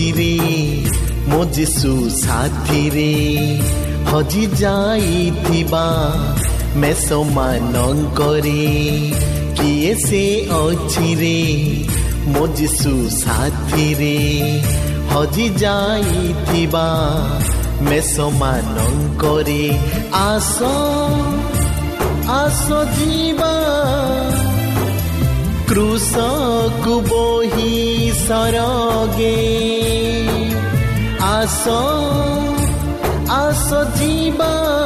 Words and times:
ଅଛି 0.00 0.12
ରେ 0.16 0.34
ମୋ 1.30 1.40
ଯୀଶୁ 1.54 1.90
ସାଥିରେ 2.18 3.10
ହଜି 4.10 4.44
ଯାଇଥିବା 4.60 5.82
ମେଷମାନଙ୍କରେ 6.80 8.62
କିଏ 9.58 9.92
ସେ 10.04 10.22
ଅଛି 10.60 11.10
ରେ 11.20 11.36
ମୋ 12.32 12.44
ଯୀଶୁ 12.58 12.94
ସାଥିରେ 13.18 14.16
ହଜି 15.12 15.46
ଯାଇଥିବା 15.62 16.86
ମେଷମାନଙ୍କରେ 17.90 19.62
ଆସ 20.24 20.56
ଆସ 22.38 22.66
ଯିବା 22.96 23.54
क्रुसक 25.70 26.84
बोही 26.86 28.12
सरगे। 28.14 29.36
आस 31.22 31.64
आस 33.30 33.70
जीवा। 33.98 34.80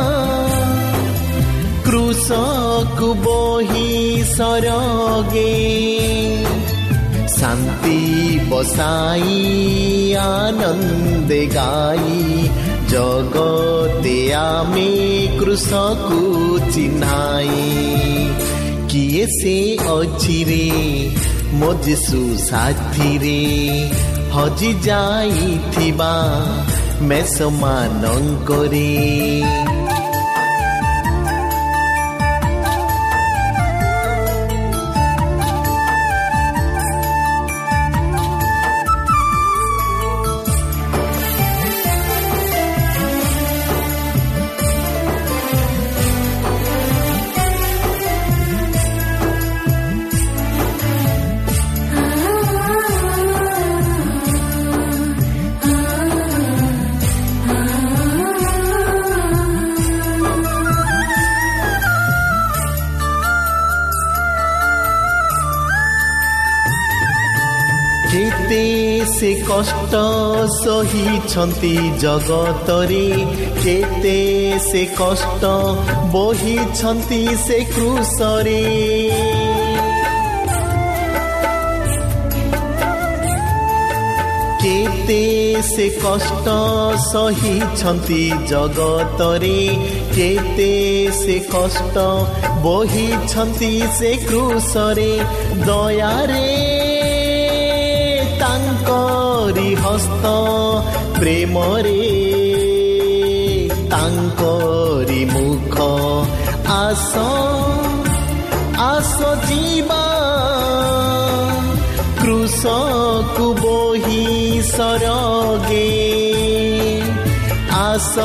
क्रुसक 1.85 2.99
बोही 3.01 4.25
सरगे। 4.25 5.55
शान्ति 7.29 8.39
बसाई 8.53 10.15
आनन्द 10.15 11.29
गाई। 11.53 12.51
जगते 12.89 14.33
आमे 14.33 15.27
कृषकु 15.39 16.59
चिन्हाई। 16.73 17.81
କିଏ 18.95 19.23
ସେ 19.29 19.53
ଅଛି 19.93 20.35
ରେ 20.49 20.67
ମୋ 21.61 21.71
ଯୀଶୁ 21.87 22.21
ସାଥିରେ 22.43 23.39
ହଜି 24.35 24.71
ଯାଇଥିବା 24.85 26.13
ମେଷମାନଙ୍କରେ 27.09 28.87
ସହିଛନ୍ତି 70.65 71.73
ଜଗତରେ 72.03 73.07
କେତେ 73.63 74.19
ସେ 74.67 74.83
କଷ୍ଟ 75.01 75.51
ବହିଛନ୍ତି 76.15 77.21
ସେ 77.47 77.59
କୃଷରେ 77.75 78.61
କେତେ 84.65 85.23
ସେ 85.71 85.87
କଷ୍ଟ 86.03 86.53
ସହିଛନ୍ତି 87.07 88.23
ଜଗତରେ 88.53 89.59
କେତେ 90.17 90.71
ସେ 91.21 91.37
କଷ୍ଟ 91.53 92.07
ବହିଛନ୍ତି 92.65 93.73
ସେ 93.99 94.13
କୃଷରେ 94.25 95.13
ଦୟାରେ 95.69 96.49
ତାଙ୍କରି 98.41 98.94
ହସ୍ତ 99.83 100.25
ପ୍ରେମରେ 101.19 102.01
ତାଙ୍କରି 103.91 105.23
ମୁଖ 105.33 105.77
ଆସ 106.75 107.13
ଆସ 108.85 109.19
ଯିବା 109.49 110.05
କୃଷକୁ 112.23 113.47
ବୋହି 113.63 114.23
ସରଗେ। 114.71 115.91
ଆସ 117.71 118.19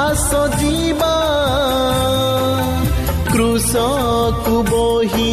ଆସ 0.00 0.30
ଯିବା 0.60 1.16
କୃଷକୁ 3.32 4.56
ବୋହି 4.70 5.30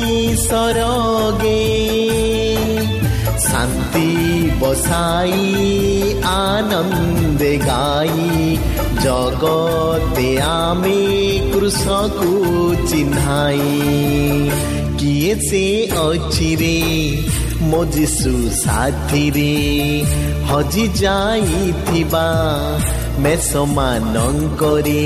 ସରଗେ। 0.47 1.63
ଶାନ୍ତି 3.47 4.36
ବସାଇ 4.59 5.43
ଆନନ୍ଦେ 6.23 7.57
ଗାଇ 7.57 8.57
ଜଗତେ 9.03 10.39
ଆମେ 10.41 11.01
କୃଷକୁ 11.53 12.31
ଚିହ୍ନାଇ। 12.87 13.69
କିଏ 14.97 15.35
ସେ 15.35 15.87
ଅଛି 15.97 16.55
ରେ 16.55 16.77
ମୋ 17.61 17.85
ଯୀଶୁ 17.85 18.33
ସାଥିରେ? 18.63 19.53
ହଜି 20.49 20.87
ଯାଇଥିବା 20.87 22.27
ମେଷମାନଙ୍କରେ। 23.19 25.05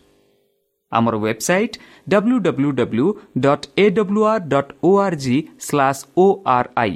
ଆମର 0.91 1.15
website 1.23 1.75
W 2.07 2.37
W 2.47 2.71
W 2.79 3.07
dot 3.45 3.65
A 3.77 3.85
W 3.97 4.21
R 4.31 4.43
dot 4.53 4.71
O 4.83 4.91
R 5.05 5.17
G 5.23 5.37
slash 5.67 6.01
O 6.17 6.25
R 6.55 6.69
I 6.77 6.95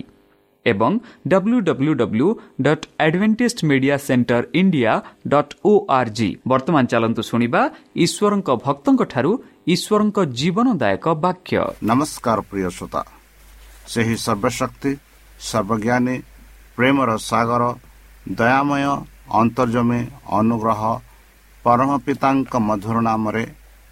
ଏବଂ 0.66 0.92
W 1.32 1.58
W 1.68 1.94
W 1.96 2.28
dot 2.66 2.86
Adventist 3.06 3.60
Media 3.70 3.98
Centre 4.06 4.44
India 4.62 4.94
dot 5.34 5.54
O 5.64 5.74
R 5.98 6.12
G 6.18 6.30
ବର୍ତ୍ତମାନ 6.52 6.84
ଚାଲନ୍ତୁ 6.94 7.22
ଶୁଣିବା 7.30 7.62
ଈଶ୍ୱରଙ୍କ 8.06 8.50
ଭକ୍ତଙ୍କଠାରୁ 8.66 9.32
ଈଶ୍ୱରଙ୍କ 9.74 10.18
ଜୀବନଦାୟକ 10.40 11.06
ବାକ୍ୟ 11.26 11.58
ନମସ୍କାର 11.90 12.38
ପ୍ରିୟ 12.50 12.70
ଶ୍ରୋତା 12.78 13.02
ସେହି 13.92 14.16
ସର୍ବଶକ୍ତି 14.26 14.92
ସର୍ବଜ୍ଞାନୀ 15.42 16.16
ପ୍ରେମର 16.78 17.10
ସାଗର 17.30 17.64
ଦୟାମୟ 18.40 18.84
ଅନ୍ତର୍ଜମୀ 19.34 20.02
ଅନୁଗ୍ରହ 20.40 20.82
ପରମ 21.66 21.90
ପିତାଙ୍କ 22.06 22.54
ମଧୁର 22.68 22.98
ନାମରେ 23.10 23.44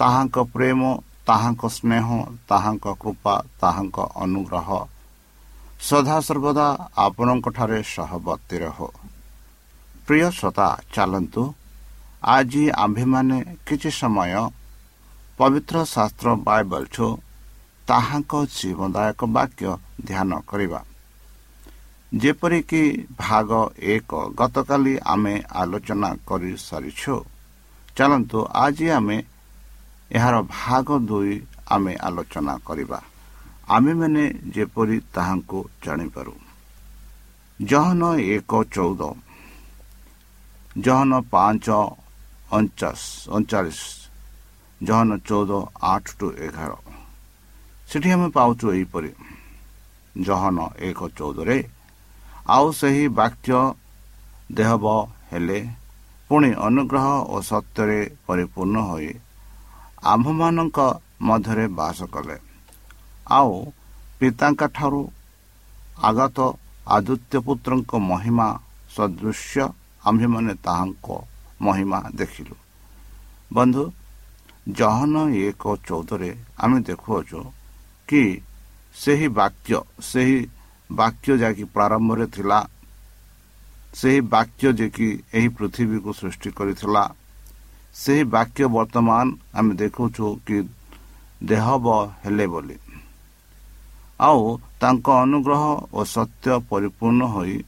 ତାହାଙ୍କ 0.00 0.36
ପ୍ରେମ 0.54 0.80
ତାହାଙ୍କ 1.28 1.62
ସ୍ନେହ 1.76 2.06
ତାହାଙ୍କ 2.48 2.86
କୃପା 3.02 3.34
ତାହାଙ୍କ 3.60 3.98
ଅନୁଗ୍ରହ। 4.24 4.68
ସଦାସର୍ବଦା 5.88 6.66
ଆପଣଙ୍କଠାରେ 7.06 7.78
ସହବର୍ତ୍ତୀ 7.94 8.56
ରହ। 8.64 8.78
ପ୍ରିୟ 10.06 10.26
ଶ୍ରୋତା 10.30 10.68
ଚାଲନ୍ତୁ। 10.94 11.42
ଆଜି 12.26 12.64
ଆମ୍ଭେମାନେ 12.84 13.38
କିଛି 13.66 13.90
ସମୟ 14.00 14.32
ପବିତ୍ର 15.38 15.76
ଶାସ୍ତ୍ର 15.94 16.28
ବାଇବଲଠୁ 16.46 17.06
ତାହାଙ୍କ 17.88 18.32
ଜୀବନଦାୟକ 18.56 19.20
ବାକ୍ୟ 19.36 19.64
ଧ୍ୟାନ 20.08 20.30
କରିବା। 20.50 20.80
ଯେପରିକି 22.12 22.82
ଭାଗ 23.18 23.50
ଏକ 23.94 24.10
ଗତକାଲି 24.38 24.94
ଆମେ 25.04 25.34
ଆଲୋଚନା 25.52 26.10
କରିସାରିଛୁ 26.28 27.14
ଚାଲନ୍ତୁ 27.96 28.38
ଆଜି 28.64 28.86
ଆମେ 28.90 29.16
ଏହାର 30.12 30.36
ଭାଗ 30.50 30.88
ଦୁଇ 31.08 31.34
ଆମେ 31.70 31.92
ଆଲୋଚନା 31.96 32.54
କରିବା। 32.66 32.98
ଆମେମାନେ 33.68 34.24
ଯେପରି 34.54 34.96
ତାହାଙ୍କୁ 35.14 35.58
ଜାଣିପାରୁ। 35.84 36.34
ଜହନ 37.60 38.02
ଏକ 38.34 38.52
ଚଉଦ। 38.74 39.02
ଜହନ 40.78 41.12
ପାଞ୍ଚ 41.30 41.66
ଅଣଚାଶ 42.52 43.00
ଅଣଚାଳିଶ। 43.30 43.80
ଜହନ 44.80 45.10
ଚଉଦ 45.28 45.52
ଆଠ 45.82 46.04
ଟୁ 46.18 46.26
ଏଗାର। 46.46 46.72
ସେଠି 47.88 48.08
ଆମେ 48.10 48.28
ପାଉଛୁ 48.28 48.66
ଏହିପରି। 48.72 49.10
ଜହନ 50.22 50.58
ଏକ 50.78 51.00
ଚଉଦରେ 51.18 51.58
ଆଉ 52.48 52.66
ସେହି 52.72 53.04
ବାକ୍ୟ 53.08 53.58
ଦେହବ 54.52 54.84
ହେଲେ 55.32 55.58
ପୁଣି 56.28 56.50
ଅନୁଗ୍ରହ 56.66 57.06
ଓ 57.34 57.36
ସତ୍ୟରେ 57.40 58.00
ପରିପୂର୍ଣ୍ଣ 58.26 58.76
ହୋଇ 58.80 59.10
ଆମ୍ଭମାନଙ୍କ 60.02 60.78
ମଧ୍ୟରେ 61.22 61.66
ବାସ 61.78 61.98
କଲେ। 62.14 62.36
ଆଉ 63.30 63.52
ପିତାଙ୍କଠାରୁ 64.18 65.02
ଆଗତ 66.08 66.38
ଆଦିତ୍ୟ 66.86 67.36
ପୁତ୍ରଙ୍କ 67.46 67.92
ମହିମା 68.10 68.48
ସଦୃଶ୍ୟ 68.96 69.64
ଆମ୍ଭେମାନେ 70.04 70.52
ତାହାଙ୍କ 70.64 71.08
ମହିମା 71.62 71.98
ଦେଖିଲୁ। 72.16 72.56
ବନ୍ଧୁ 73.52 73.82
ଜହନ 74.78 75.14
ଏକ 75.46 75.64
ଚଉଦରେ 75.86 76.30
ଆମେ 76.58 76.78
ଦେଖୁଅଛୁ 76.88 77.40
କି 78.08 78.22
ସେହି 78.94 79.28
ବାକ୍ୟ 79.40 79.72
ସେହି 80.02 80.38
ବାକ୍ୟ 80.90 81.30
ଯାହାକି 81.42 81.64
ପ୍ରାରମ୍ଭରେ 81.74 82.26
ଥିଲା 82.34 82.58
ସେହି 83.94 84.20
ବାକ୍ୟ 84.34 84.66
ଯେ 84.78 84.86
କି 84.96 85.08
ଏହି 85.34 85.48
ପୃଥିବୀକୁ 85.56 86.10
ସୃଷ୍ଟି 86.20 86.50
କରିଥିଲା 86.58 87.02
ସେହି 87.94 88.24
ବାକ୍ୟ 88.24 88.66
ବର୍ତ୍ତମାନ 88.66 89.26
ଆମେ 89.54 89.74
ଦେଖୁଛୁ 89.74 90.40
କି 90.46 90.56
ଦେହବ 91.44 91.86
ହେଲେ 92.24 92.46
ବୋଲି। 92.46 92.76
ଆଉ 94.20 94.58
ତାଙ୍କ 94.80 95.10
ଅନୁଗ୍ରହ 95.10 95.62
ଓ 95.92 96.04
ସତ୍ୟ 96.04 96.60
ପରିପୂର୍ଣ୍ଣ 96.70 97.22
ହୋଇ 97.24 97.64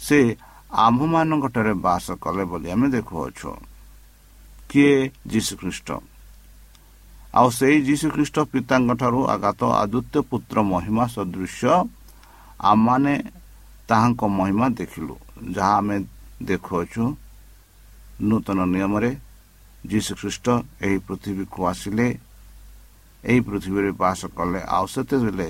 ସେ 0.00 0.36
ଆମ୍ଭମାନଙ୍କଠାରେ 0.72 1.72
ବାସ 1.72 2.06
କଲେ 2.12 2.44
ବୋଲି 2.44 2.70
ଆମେ 2.70 2.88
ଦେଖୁଅଛୁ। 2.90 3.50
କିଏ? 4.68 5.10
ଯୀଶୁଖ୍ରୀଷ୍ଟ। 5.26 5.88
ଆଉ 7.34 7.50
ସେଇ 7.50 7.76
ଯୀଶୁଖ୍ରୀଷ୍ଟ 7.82 8.38
ପିତାଙ୍କଠାରୁ 8.52 9.20
ଆଘାତ 9.26 9.64
ଆଦିତ୍ୟ 9.64 10.20
ପୁତ୍ର 10.20 10.62
ମହିମା 10.62 11.04
ସଦୃଶ୍ୟ 11.06 11.88
ଆମମାନେ 12.60 13.14
ତାହାଙ୍କ 13.88 14.22
ମହିମା 14.24 14.66
ଦେଖିଲୁ। 14.68 15.14
ଯାହା 15.52 15.74
ଆମେ 15.76 15.96
ଦେଖୁଅଛୁ 16.42 17.02
ନୂତନ 18.20 18.58
ନିୟମରେ 18.64 19.10
ଯୀଶୁଖ୍ରୀଷ୍ଟ 19.84 20.46
ଏହି 20.84 20.98
ପୃଥିବୀକୁ 21.06 21.60
ଆସିଲେ 21.72 22.06
ଏହି 23.24 23.40
ପୃଥିବୀରେ 23.46 23.90
ବାସ 23.96 24.20
କଲେ 24.32 24.60
ଆଉ 24.68 24.86
ସେତେବେଳେ 24.86 25.48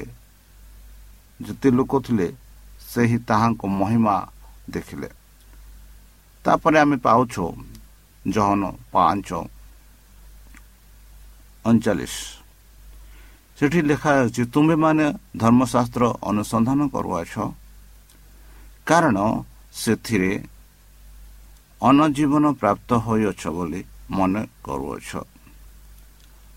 ଯେତେ 1.41 1.69
ଲୋକ 1.71 1.93
ଥିଲେ 2.06 2.29
ସେହି 2.85 3.19
ତାହାଙ୍କ 3.29 3.62
ମହିମା 3.73 4.17
ଦେଖିଲେ 4.69 5.09
ତାପରେ 6.44 6.77
ଆମେ 6.82 6.97
ପାଉଛୁ 7.06 7.44
ଜହନ 8.25 8.62
ପାଞ୍ଚ 8.93 9.29
ଅଣଚାଳିଶ 11.65 12.15
ସେଠି 13.59 13.81
ଲେଖା 13.83 14.11
ହେଉଛି 14.17 14.43
ତୁମ୍ଭେମାନେ 14.55 15.06
ଧର୍ମଶାସ୍ତ୍ର 15.37 16.03
ଅନୁସନ୍ଧାନ 16.29 16.81
କରୁଅଛ 16.94 17.35
କାରଣ 18.87 19.19
ସେଥିରେ 19.75 20.33
ଅନଜୀବନ 21.81 22.45
ପ୍ରାପ୍ତ 22.61 22.90
ହୋଇଅଛ 23.05 23.43
ବୋଲି 23.57 23.81
ମନେ 24.11 24.43
କରୁଅଛ 24.64 25.11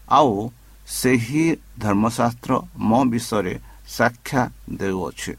ଆଉ 0.09 0.33
ସେହି 0.87 1.45
ଧର୍ମଶାସ୍ତ୍ର 1.79 2.51
ମୋ 2.79 2.99
ବିଷୟରେ 3.05 3.53
ସାକ୍ଷା 3.87 4.41
ଦେଉଅଛି। 4.69 5.33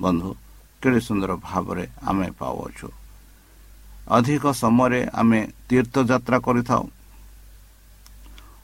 ବନ୍ଧୁ 0.00 0.30
କେଡ଼େ 0.82 1.00
ସୁନ୍ଦର 1.00 1.32
ଭାବରେ 1.36 1.84
ଆମେ 2.02 2.26
ପାଉଅଛୁ। 2.30 2.88
ଅଧିକ 4.08 4.44
ସମୟରେ 4.52 5.00
ଆମେ 5.12 5.40
ତୀର୍ଥଯାତ୍ରା 5.68 6.38
କରିଥାଉ। 6.38 6.84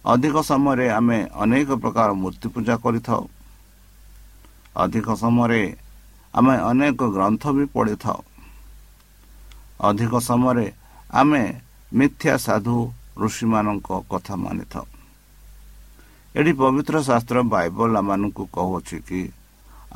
ଅଧିକ 0.06 0.36
ସମୟରେ 0.42 0.86
ଆମେ 0.88 1.18
ଅନେକ 1.34 1.68
ପ୍ରକାର 1.74 2.08
ମୂର୍ତ୍ତି 2.12 2.48
ପୂଜା 2.48 2.74
କରିଥାଉ। 2.76 3.22
ଅଧିକ 4.76 5.08
ସମୟରେ 5.14 5.62
ଆମେ 6.34 6.54
ଅନେକ 6.70 7.00
ଗ୍ରନ୍ଥ 7.10 7.42
ବି 7.56 7.64
ପଢ଼ିଥାଉ। 7.74 8.20
ଅଧିକ 9.80 10.12
ସମୟରେ 10.20 10.66
ଆମେ 11.10 11.42
ମିଥ୍ୟା 11.98 12.34
ସାଧୁ 12.46 12.76
ଋଷିମାନଙ୍କ 13.22 13.88
କଥା 14.10 14.34
ମାନିଥାଉ। 14.44 14.86
ଏଠି 16.34 16.52
ପବିତ୍ର 16.60 16.96
ଶାସ୍ତ୍ର 17.08 17.38
ବାଇବଲ 17.54 17.90
ଆମମାନଙ୍କୁ 18.00 18.44
କହୁଅଛି 18.54 18.98
କି 19.08 19.20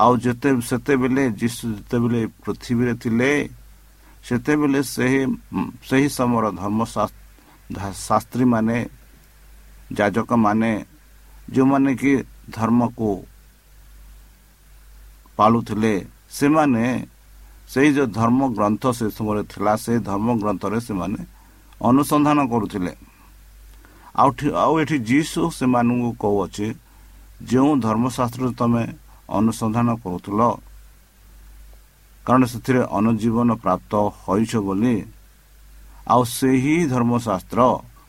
ଆଉ 0.02 0.12
ଯେତେ 0.24 0.48
ସେତେବେଳେ 0.68 1.24
ଯୀଶୁ 1.40 1.64
ଯେତେବେଳେ 1.76 2.20
ପୃଥିବୀରେ 2.42 2.94
ଥିଲେ 3.02 3.30
ସେତେବେଳେ 4.26 4.80
ସେହି 4.94 5.22
ସେହି 5.88 6.08
ସମୟର 6.18 6.44
ଧର୍ମ 6.62 6.80
ଶାସ୍ତ୍ରୀମାନେ 8.06 8.78
ଯାଜକମାନେ 9.98 10.72
ଯେଉଁମାନେ 11.54 11.90
କି 12.00 12.12
ଧର୍ମକୁ 12.56 13.10
ପାଳୁଥିଲେ 15.38 15.94
ସେମାନେ 16.38 16.84
ସେଇ 17.72 17.88
ଯେଉଁ 17.96 18.08
ଧର୍ମ 18.20 18.40
ଗ୍ରନ୍ଥ 18.56 18.82
ସେ 18.98 19.06
ସମୟରେ 19.16 19.42
ଥିଲା 19.52 19.72
ସେଇ 19.84 19.98
ଧର୍ମ 20.10 20.28
ଗ୍ରନ୍ଥରେ 20.42 20.78
ସେମାନେ 20.88 21.20
ଅନୁସନ୍ଧାନ 21.88 22.38
କରୁଥିଲେ। 22.52 22.92
ଆଉ 24.20 24.30
ଆଉ 24.64 24.72
ଏଠି 24.82 24.96
ଯିଶୁ 25.10 25.40
ସେମାନଙ୍କୁ 25.58 26.10
କହୁଅଛି 26.22 26.66
ଯେଉଁ 27.50 27.72
ଧର୍ମଶାସ୍ତ୍ରରେ 27.86 28.52
ତମେ 28.60 28.82
ଅନୁସନ୍ଧାନ 29.38 29.88
କରୁଥିଲ 30.04 30.40
କାରଣ 32.26 32.42
ସେଥିରେ 32.52 32.82
ଅନୁଜୀବନ 32.98 33.48
ପ୍ରାପ୍ତ 33.64 33.92
ହୋଇଛ 34.22 34.52
ବୋଲି 34.66 34.94
ଆଉ 36.12 36.22
ସେହି 36.38 36.76
ଧର୍ମଶାସ୍ତ୍ର 36.92 37.60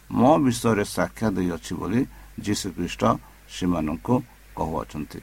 ମୋ 0.10 0.32
ବିଷୟରେ 0.46 0.86
ସାକ୍ଷା 0.96 1.28
ଦେଇଅଛି 1.36 1.74
ବୋଲି 1.80 2.02
ଯୀଶୁଖ୍ରୀଷ୍ଟ 2.46 3.02
ସେମାନଙ୍କୁ 3.56 4.16
କହୁଅଛନ୍ତି। 4.58 5.20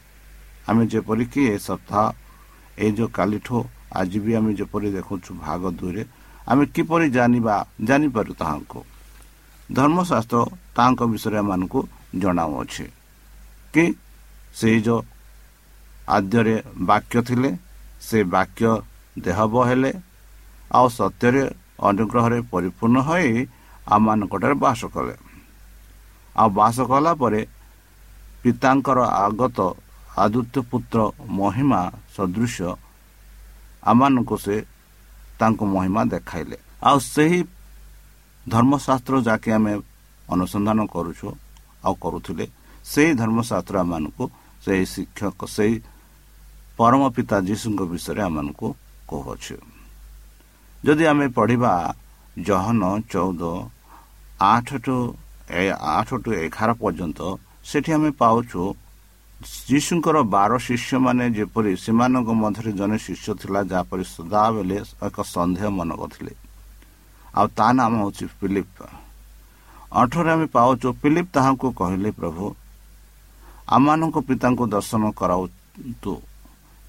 ଆମେ 0.68 0.82
ଯେପରିକି 0.92 1.40
ଏ 1.54 1.56
ସପ୍ତାହ 1.68 2.04
ଏଇ 2.78 2.90
ଯେଉଁ 2.96 3.10
କାଲିଠୁ 3.18 3.56
ଆଜି 4.00 4.18
ବି 4.24 4.32
ଆମେ 4.38 4.50
ଯେପରି 4.58 4.88
ଦେଖୁଛୁ 4.96 5.30
ଭାଗ 5.44 5.62
ଦୁଇରେ 5.78 6.02
ଆମେ 6.48 6.64
କିପରି 6.74 7.06
ଜାଣିବା 7.16 7.54
ଜାଣିପାରୁ 7.88 8.32
ତାହାଙ୍କୁ 8.40 8.80
ଧର୍ମଶାସ୍ତ୍ର 9.68 10.38
ତାଙ୍କ 10.76 11.00
ବିଷୟରେ 11.12 11.36
ଏମାନଙ୍କୁ 11.42 11.80
ଜଣାଉଅଛି 12.22 12.84
କି 13.74 13.84
ସେଇ 14.58 14.78
ଯେଉଁ 14.86 15.00
ଆଦ୍ୟରେ 16.16 16.56
ବାକ୍ୟ 16.90 17.16
ଥିଲେ 17.28 17.50
ସେ 18.00 18.18
ବାକ୍ୟ 18.34 18.70
ଦେହବ 19.24 19.54
ହେଲେ 19.68 19.90
ଆଉ 20.76 20.86
ସତ୍ୟରେ 20.98 21.42
ଅନୁଗ୍ରହରେ 21.88 22.38
ପରିପୂର୍ଣ୍ଣ 22.52 22.96
ହୋଇ 23.08 23.28
ଆମମାନଙ୍କଠାରେ 23.86 24.54
ବାସ 24.64 24.80
କଲେ। 24.94 25.14
ଆଉ 26.36 26.48
ବାସ 26.58 26.76
କଲା 26.90 27.12
ପରେ 27.22 27.40
ପିତାଙ୍କର 28.42 28.98
ଆଗତ 29.24 29.58
ଆଦିତ୍ୟ 30.24 30.58
ପୁତ୍ର 30.70 30.98
ମହିମା 31.38 31.80
ସଦୃଶ 32.16 32.56
ଆମମାନଙ୍କୁ 33.82 34.36
ସେ 34.44 34.56
ତାଙ୍କୁ 35.38 35.64
ମହିମା 35.74 36.02
ଦେଖାଇଲେ। 36.14 36.56
ଆଉ 36.88 36.98
ସେହି 37.14 37.40
ଧର୍ମଶାସ୍ତ୍ର 38.52 39.14
ଯାହାକି 39.26 39.50
ଆମେ 39.58 39.72
ଅନୁସନ୍ଧାନ 40.32 40.78
କରୁଛୁ 40.94 41.26
ଆଉ 41.86 41.94
କରୁଥିଲେ 42.04 42.46
ସେହି 42.84 43.12
ଧର୍ମଶାସ୍ତ୍ର 43.20 43.74
ଆମମାନଙ୍କୁ 43.84 44.24
ସେହି 44.64 44.84
ଶିକ୍ଷକ 44.92 45.40
ସେହି 45.56 45.74
ପରମ 46.78 47.02
ପିତା 47.16 47.36
ଯୀଶୁଙ୍କ 47.48 47.80
ବିଷୟରେ 47.92 48.22
ଆମମାନଙ୍କୁ 48.28 48.66
କହୁଅଛୁ। 49.10 49.56
ଯଦି 50.84 51.04
ଆମେ 51.10 51.26
ପଢ଼ିବା 51.36 51.72
ଜହନ 52.46 52.82
ଚଉଦ 53.12 53.42
ଆଠ 54.52 54.68
ଟୁ 54.84 54.96
ଆଠ 55.96 56.08
ଟୁ 56.22 56.30
ଏଗାର 56.44 56.70
ପର୍ଯ୍ୟନ୍ତ 56.82 57.20
ସେଠି 57.68 57.90
ଆମେ 57.96 58.10
ପାଉଛୁ 58.20 58.62
ଯୀଶୁଙ୍କର 59.38 60.16
ବାର 60.34 60.52
ଶିଷ୍ୟମାନେ 60.58 61.24
ଯେପରି 61.36 61.72
ସେମାନଙ୍କ 61.78 62.28
ମଧ୍ୟରେ 62.42 62.70
ଜଣେ 62.78 62.96
ଶିଷ୍ୟ 63.06 63.28
ଥିଲା 63.40 63.60
ଯାହାପରି 63.70 64.04
ସଦାବେଳେ 64.16 64.76
ଏକ 65.06 65.16
ସନ୍ଦେହ 65.34 65.66
ମନ 65.78 65.90
କରିଥିଲେ 66.00 66.32
ଆଉ 67.38 67.46
ତା 67.58 67.66
ନାମ 67.78 67.92
ହେଉଛି 68.02 68.24
ଫିଲିପ। 68.38 68.76
ଅଠରେ 70.00 70.30
ଆମେ 70.34 70.46
ପାଉଛୁ 70.56 70.88
ଫିଲିପ 71.00 71.26
ତାହାଙ୍କୁ 71.36 71.68
କହିଲେ 71.80 72.10
ପ୍ରଭୁ 72.18 72.44
ଆମମାନଙ୍କ 73.68 74.16
ପିତାଙ୍କୁ 74.28 74.64
ଦର୍ଶନ 74.74 75.02
କରାଉନ୍ତୁ 75.20 76.12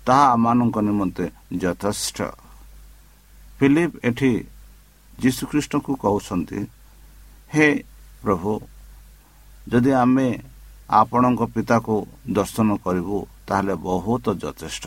ତାହା 0.05 0.25
ଆମମାନଙ୍କ 0.33 0.77
ନିମନ୍ତେ 0.87 1.25
ଯଥେଷ୍ଟ। 1.61 2.17
ଫିଲିପ 3.57 3.91
ଏଠି 4.09 4.31
ଯୀଶୁଖ୍ରୀଷ୍ଟଙ୍କୁ 5.21 5.91
କହୁଛନ୍ତି 6.03 6.59
ହେ 7.51 7.67
ପ୍ରଭୁ 8.23 8.51
ଯଦି 9.67 9.91
ଆମେ 10.03 10.27
ଆପଣଙ୍କ 10.89 11.41
ପିତାକୁ 11.53 11.93
ଦର୍ଶନ 12.37 12.69
କରିବୁ 12.85 13.17
ତାହେଲେ 13.47 13.73
ବହୁତ 13.85 14.25
ଯଥେଷ୍ଟ 14.41 14.83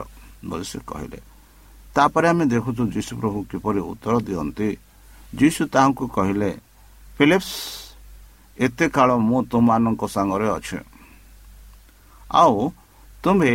ବୋଲି 0.48 0.66
ସେ 0.70 0.78
କହିଲେ। 0.90 1.18
ତାପରେ 1.94 2.26
ଆମେ 2.32 2.44
ଦେଖୁଛୁ 2.52 2.82
ଯୀଶୁ 2.94 3.12
ପ୍ରଭୁ 3.20 3.38
କିପରି 3.50 3.80
ଉତ୍ତର 3.92 4.14
ଦିଅନ୍ତି। 4.26 4.68
ଯୀଶୁ 5.38 5.62
ତାହାଙ୍କୁ 5.74 6.04
କହିଲେ 6.16 6.50
ଫିଲିପ୍ସ 7.16 7.52
ଏତେ 8.58 8.86
କାଳ 8.96 9.08
ମୁଁ 9.28 9.38
ତୁମମାନଙ୍କ 9.50 10.02
ସାଙ୍ଗରେ 10.14 10.48
ଅଛି। 10.56 10.78
ଆଉ 12.30 12.56
ତୁମେ 13.22 13.52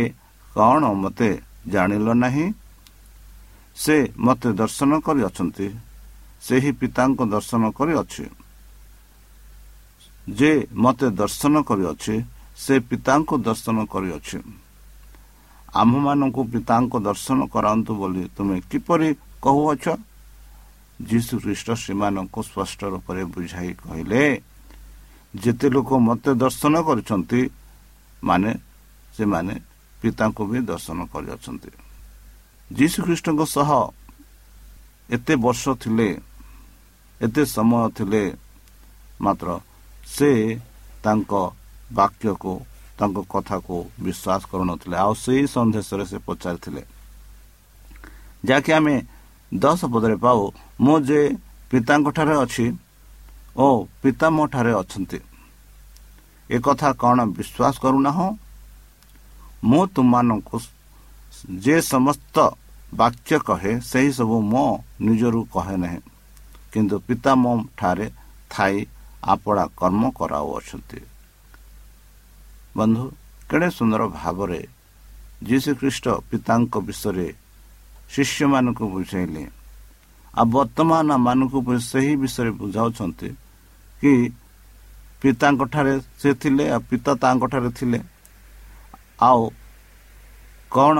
କ'ଣ 0.56 0.82
ମୋତେ 1.02 1.30
ଜାଣିଲ 1.72 2.08
ନାହିଁ? 2.24 2.46
ସେ 3.76 3.96
ମୋତେ 4.18 4.48
ଦର୍ଶନ 4.60 4.90
କରିଅଛନ୍ତି 5.06 5.66
ସେହି 6.42 6.70
ପିତାଙ୍କ 6.80 7.20
ଦର୍ଶନ 7.34 7.62
କରିଅଛି 7.78 8.24
ଯେ 10.28 10.52
ମୋତେ 10.84 11.06
ଦର୍ଶନ 11.20 11.54
କରିଅଛି 11.68 12.14
ସେ 12.62 12.74
ପିତାଙ୍କୁ 12.88 13.34
ଦର୍ଶନ 13.48 13.76
କରିଅଛି। 13.92 14.38
ଆମ୍ଭମାନଙ୍କୁ 15.80 16.42
ପିତାଙ୍କ 16.52 16.92
ଦର୍ଶନ 17.08 17.38
କରାନ୍ତୁ 17.54 17.92
ବୋଲି 18.00 18.24
ତୁମେ 18.36 18.56
କିପରି 18.70 19.08
କହୁଅଛ? 19.44 19.84
ଯୀଶୁ 21.00 21.34
ଖ୍ରୀଷ୍ଟ 21.42 21.68
ସେମାନଙ୍କୁ 21.84 22.40
ସ୍ପଷ୍ଟ 22.48 22.80
ରୂପରେ 22.92 23.22
ବୁଝାଇ 23.32 23.70
କହିଲେ 23.82 24.22
ଯେତେ 25.34 25.66
ଲୋକ 25.74 25.90
ମୋତେ 26.08 26.30
ଦର୍ଶନ 26.42 26.74
କରିଛନ୍ତି 26.86 27.40
ମାନେ 28.28 28.50
ସେମାନେ 29.16 29.54
ପିତାଙ୍କୁ 30.00 30.42
ବି 30.50 30.58
ଦର୍ଶନ 30.70 30.98
କରିଅଛନ୍ତି। 31.12 31.70
ଯୀଶୁ 32.70 32.98
ଖ୍ରୀଷ୍ଟଙ୍କ 33.06 33.40
ସହ 33.54 33.70
ଏତେ 35.08 35.34
ବର୍ଷ 35.44 35.62
ଥିଲେ 35.82 36.08
ଏତେ 37.20 37.42
ସମୟ 37.54 37.82
ଥିଲେ 37.96 38.22
ମାତ୍ର 39.24 39.48
ସେ 40.06 40.30
ତାଙ୍କ 41.04 41.32
ବାକ୍ୟକୁ 41.92 42.52
ତାଙ୍କ 42.98 43.18
କଥାକୁ 43.32 43.76
ବିଶ୍ୱାସ 44.04 44.42
କରୁନଥିଲେ। 44.50 44.96
ଆଉ 45.04 45.12
ସେହି 45.24 45.44
ସନ୍ଦେଶରେ 45.54 46.04
ସେ 46.10 46.18
ପଚାରିଥିଲେ 46.26 46.82
ଯାହାକି 48.44 48.70
ଆମେ 48.78 48.94
ଦଶ 49.52 49.80
ପଦରେ 49.92 50.16
ପାଉ 50.24 50.40
ମୁଁ 50.80 50.96
ଯେ 51.08 51.20
ପିତାଙ୍କଠାରେ 51.70 52.34
ଅଛି 52.44 52.66
ଓ 53.56 53.66
ପିତା 54.02 54.26
ମୋ 54.36 54.44
ଠାରେ 54.52 54.72
ଅଛନ୍ତି 54.82 55.18
ଏ 56.50 56.56
କଥା 56.66 56.88
କ'ଣ 57.02 57.18
ବିଶ୍ୱାସ 57.36 57.74
କରୁନାହୁଁ? 57.82 58.28
ମୁଁ 59.64 59.82
ତୁମମାନଙ୍କୁ 59.94 60.56
ଯେ 61.64 61.76
ସମସ୍ତ 61.92 62.36
ବାକ୍ୟ 62.94 63.38
କହେ 63.48 63.72
ସେହି 63.80 64.10
ସବୁ 64.18 64.36
ମୋ 64.52 64.64
ନିଜରୁ 65.00 65.40
କହେ 65.54 65.76
ନାହିଁ। 65.82 66.00
କିନ୍ତୁ 66.72 66.96
ପିତା 67.06 67.32
ମୋ 67.42 67.52
ଠାରେ 67.78 68.06
ଥାଇ 68.50 68.76
ଆପଣା 69.24 69.64
କର୍ମ 69.80 70.02
କରାଉଅଛନ୍ତି। 70.18 70.98
ବନ୍ଧୁ 72.78 73.04
କେଡ଼େ 73.50 73.68
ସୁନ୍ଦର 73.78 74.02
ଭାବରେ 74.18 74.60
ଯୀଶୁଖ୍ରୀଷ୍ଟ 75.48 76.06
ପିତାଙ୍କ 76.30 76.74
ବିଷୟରେ 76.88 77.28
ଶିଷ୍ୟମାନଙ୍କୁ 78.12 78.84
ବୁଝାଇଲେ। 78.94 79.44
ଆଉ 80.38 80.46
ବର୍ତ୍ତମାନ 80.54 81.06
ଆମମାନଙ୍କୁ 81.18 81.58
ସେହି 81.90 82.14
ବିଷୟରେ 82.22 82.50
ବୁଝାଉଛନ୍ତି 82.60 83.28
କି 84.00 84.12
ପିତାଙ୍କଠାରେ 85.20 85.92
ସେ 86.20 86.30
ଥିଲେ 86.40 86.64
ଆଉ 86.74 86.80
ପିତା 86.90 87.12
ତାଙ୍କଠାରେ 87.22 87.70
ଥିଲେ। 87.78 87.98
ଆଉ 89.28 89.42
କ'ଣ 90.72 90.96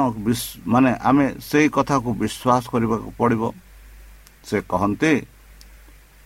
ମାନେ 0.73 0.91
ଆମେ 1.09 1.27
ସେଇ 1.49 1.67
କଥାକୁ 1.77 2.09
ବିଶ୍ୱାସ 2.23 2.63
କରିବାକୁ 2.73 3.09
ପଡ଼ିବ? 3.19 3.43
ସେ 4.49 4.57
କହନ୍ତି 4.73 5.13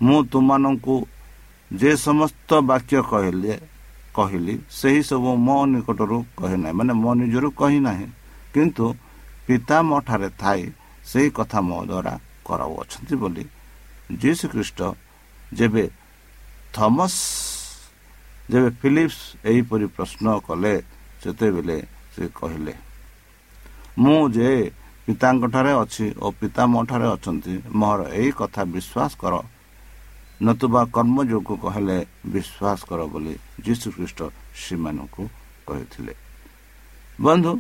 ମୁଁ 0.00 0.18
ତୁମମାନଙ୍କୁ 0.32 0.96
ଯେ 1.70 1.90
ସମସ୍ତ 2.06 2.50
ବାକ୍ୟ 2.70 2.96
କହିଲେ 3.10 3.54
କହିଲି 4.16 4.54
ସେହି 4.78 5.00
ସବୁ 5.10 5.30
ମୋ 5.46 5.56
ନିକଟରୁ 5.72 6.18
କହି 6.38 6.56
ନାହିଁ। 6.62 6.74
ମାନେ 6.78 6.92
ମୋ 7.02 7.10
ନିଜରୁ 7.20 7.48
କହି 7.60 7.78
ନାହିଁ। 7.86 8.06
କିନ୍ତୁ 8.54 8.86
ପିତା 9.46 9.78
ମୋ 9.88 9.96
ଠାରେ 10.06 10.28
ଥାଇ 10.42 10.62
ସେହି 11.10 11.28
କଥା 11.38 11.58
ମୋ 11.68 11.78
ଦ୍ୱାରା 11.90 12.14
କରାଉଅଛନ୍ତି 12.46 13.14
ବୋଲି 13.22 13.44
ଯୀଶୁ 14.22 14.44
ଖ୍ରୀଷ୍ଟ 14.52 14.80
ଯେବେ 15.58 15.84
ଥମସ୍ 16.76 17.20
ଯେବେ 18.50 18.68
ଫିଲିପ୍ସ 18.80 19.18
ଏହିପରି 19.50 19.86
ପ୍ରଶ୍ନ 19.96 20.26
କଲେ 20.46 20.74
ସେତେବେଳେ 21.22 21.76
ସେ 22.14 22.24
କହିଲେ 22.38 22.74
ମୁଁ 24.02 24.20
ଯେ 24.36 24.50
ପିତାଙ୍କଠାରେ 25.06 25.72
ଅଛି 25.82 26.06
ଓ 26.24 26.26
ପିତା 26.40 26.62
ମୋ 26.72 26.80
ଠାରେ 26.90 27.06
ଅଛନ୍ତି 27.16 27.54
ମୋର 27.80 28.00
ଏହି 28.18 28.30
କଥା 28.40 28.62
ବିଶ୍ୱାସ 28.74 29.12
କର 29.22 29.34
ନତୁବା 30.46 30.82
କର୍ମ 30.94 31.16
ଯୋଗ 31.30 31.48
କହିଲେ 31.64 31.98
ବିଶ୍ୱାସ 32.32 32.78
କର 32.88 33.00
ବୋଲି 33.12 33.34
ଯୀଶୁଖ୍ରୀଷ୍ଟ 33.64 34.20
ସେମାନଙ୍କୁ 34.62 35.22
କହିଥିଲେ। 35.68 36.14
ବନ୍ଧୁ 37.18 37.52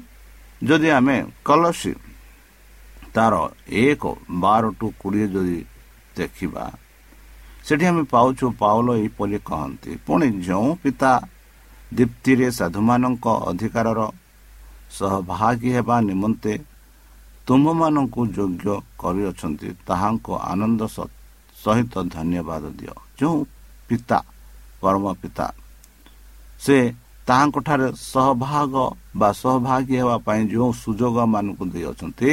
ଯଦି 0.62 0.88
ଆମେ 0.98 1.16
କଲସି 1.48 1.92
ତାର 3.14 3.34
ଏକ 3.84 4.02
ବାର 4.42 4.64
ଟୁ 4.78 4.86
କୋଡ଼ିଏ 5.00 5.26
ଯଦି 5.34 5.58
ଦେଖିବା 6.16 6.64
ସେଠି 7.66 7.84
ଆମେ 7.90 8.02
ପାଉଛୁ 8.14 8.44
ପାଉଲ 8.62 8.88
ଏହିପରି 8.98 9.38
କହନ୍ତି 9.48 9.90
ପୁଣି 10.06 10.26
ଯେଉଁ 10.46 10.70
ପିତା 10.82 11.12
ଦୀପ୍ତିରେ 11.92 12.48
ସାଧୁମାନଙ୍କ 12.58 13.26
ଅଧିକାରର 13.50 14.00
ସହଭାଗୀ 14.98 15.70
ହେବା 15.76 15.96
ନିମନ୍ତେ 16.08 16.52
ତୁମମାନଙ୍କୁ 17.46 18.20
ଯୋଗ୍ୟ 18.36 18.66
କରିଅଛନ୍ତି 19.00 19.68
ତାହାଙ୍କ 19.86 20.26
ଆନନ୍ଦ 20.52 20.80
ସତ୍ୟ 20.96 21.21
ସହିତ 21.62 21.94
ଧନ୍ୟବାଦ 22.14 22.64
ଦିଅ 22.78 22.94
ଯେଉଁ 23.18 23.38
ପିତା 23.88 24.18
ପରମ 24.82 25.04
ପିତା 25.20 25.46
ସେ 26.60 26.76
ତାହାଙ୍କଠାରେ 27.28 27.88
ସହଭାଗ 28.04 28.74
ବା 29.20 29.28
ସହଭାଗୀ 29.40 29.94
ହେବା 30.00 30.16
ପାଇଁ 30.26 30.40
ଯେଉଁ 30.52 30.70
ସୁଯୋଗ 30.82 31.16
ମାନଙ୍କୁ 31.34 31.64
ଦେଇଅଛନ୍ତି 31.72 32.32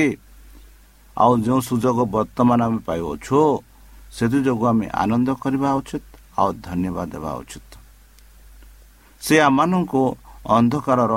ଆଉ 1.18 1.34
ଯେଉଁ 1.46 1.60
ସୁଯୋଗ 1.70 1.98
ବର୍ତ୍ତମାନ 2.10 2.60
ଆମେ 2.68 2.80
ପାଇଅଛୁ 2.88 3.40
ସେଥିଯୋଗୁଁ 4.10 4.66
ଆମେ 4.72 4.88
ଆନନ୍ଦ 5.02 5.30
କରିବା 5.42 5.70
ଉଚିତ 5.80 6.04
ଆଉ 6.40 6.50
ଧନ୍ୟବାଦ 6.66 7.08
ଦେବା 7.14 7.32
ଉଚିତ 7.42 7.72
ସେ 9.22 9.36
ଆମମାନଙ୍କୁ 9.48 10.04
ଅନ୍ଧକାରର 10.50 11.14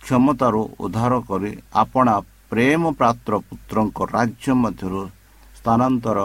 କ୍ଷମତାରୁ 0.00 0.62
ଉଦ୍ଧାର 0.80 1.12
କରି 1.28 1.50
ଆପଣା 1.74 2.14
ପ୍ରେମ 2.50 2.82
ପ୍ରାପ୍ତ 2.98 3.28
ପୁତ୍ରଙ୍କ 3.48 3.98
ରାଜ୍ୟ 4.10 4.46
ମଧ୍ୟରୁ 4.62 5.02
ସ୍ଥାନାନ୍ତର 5.56 6.18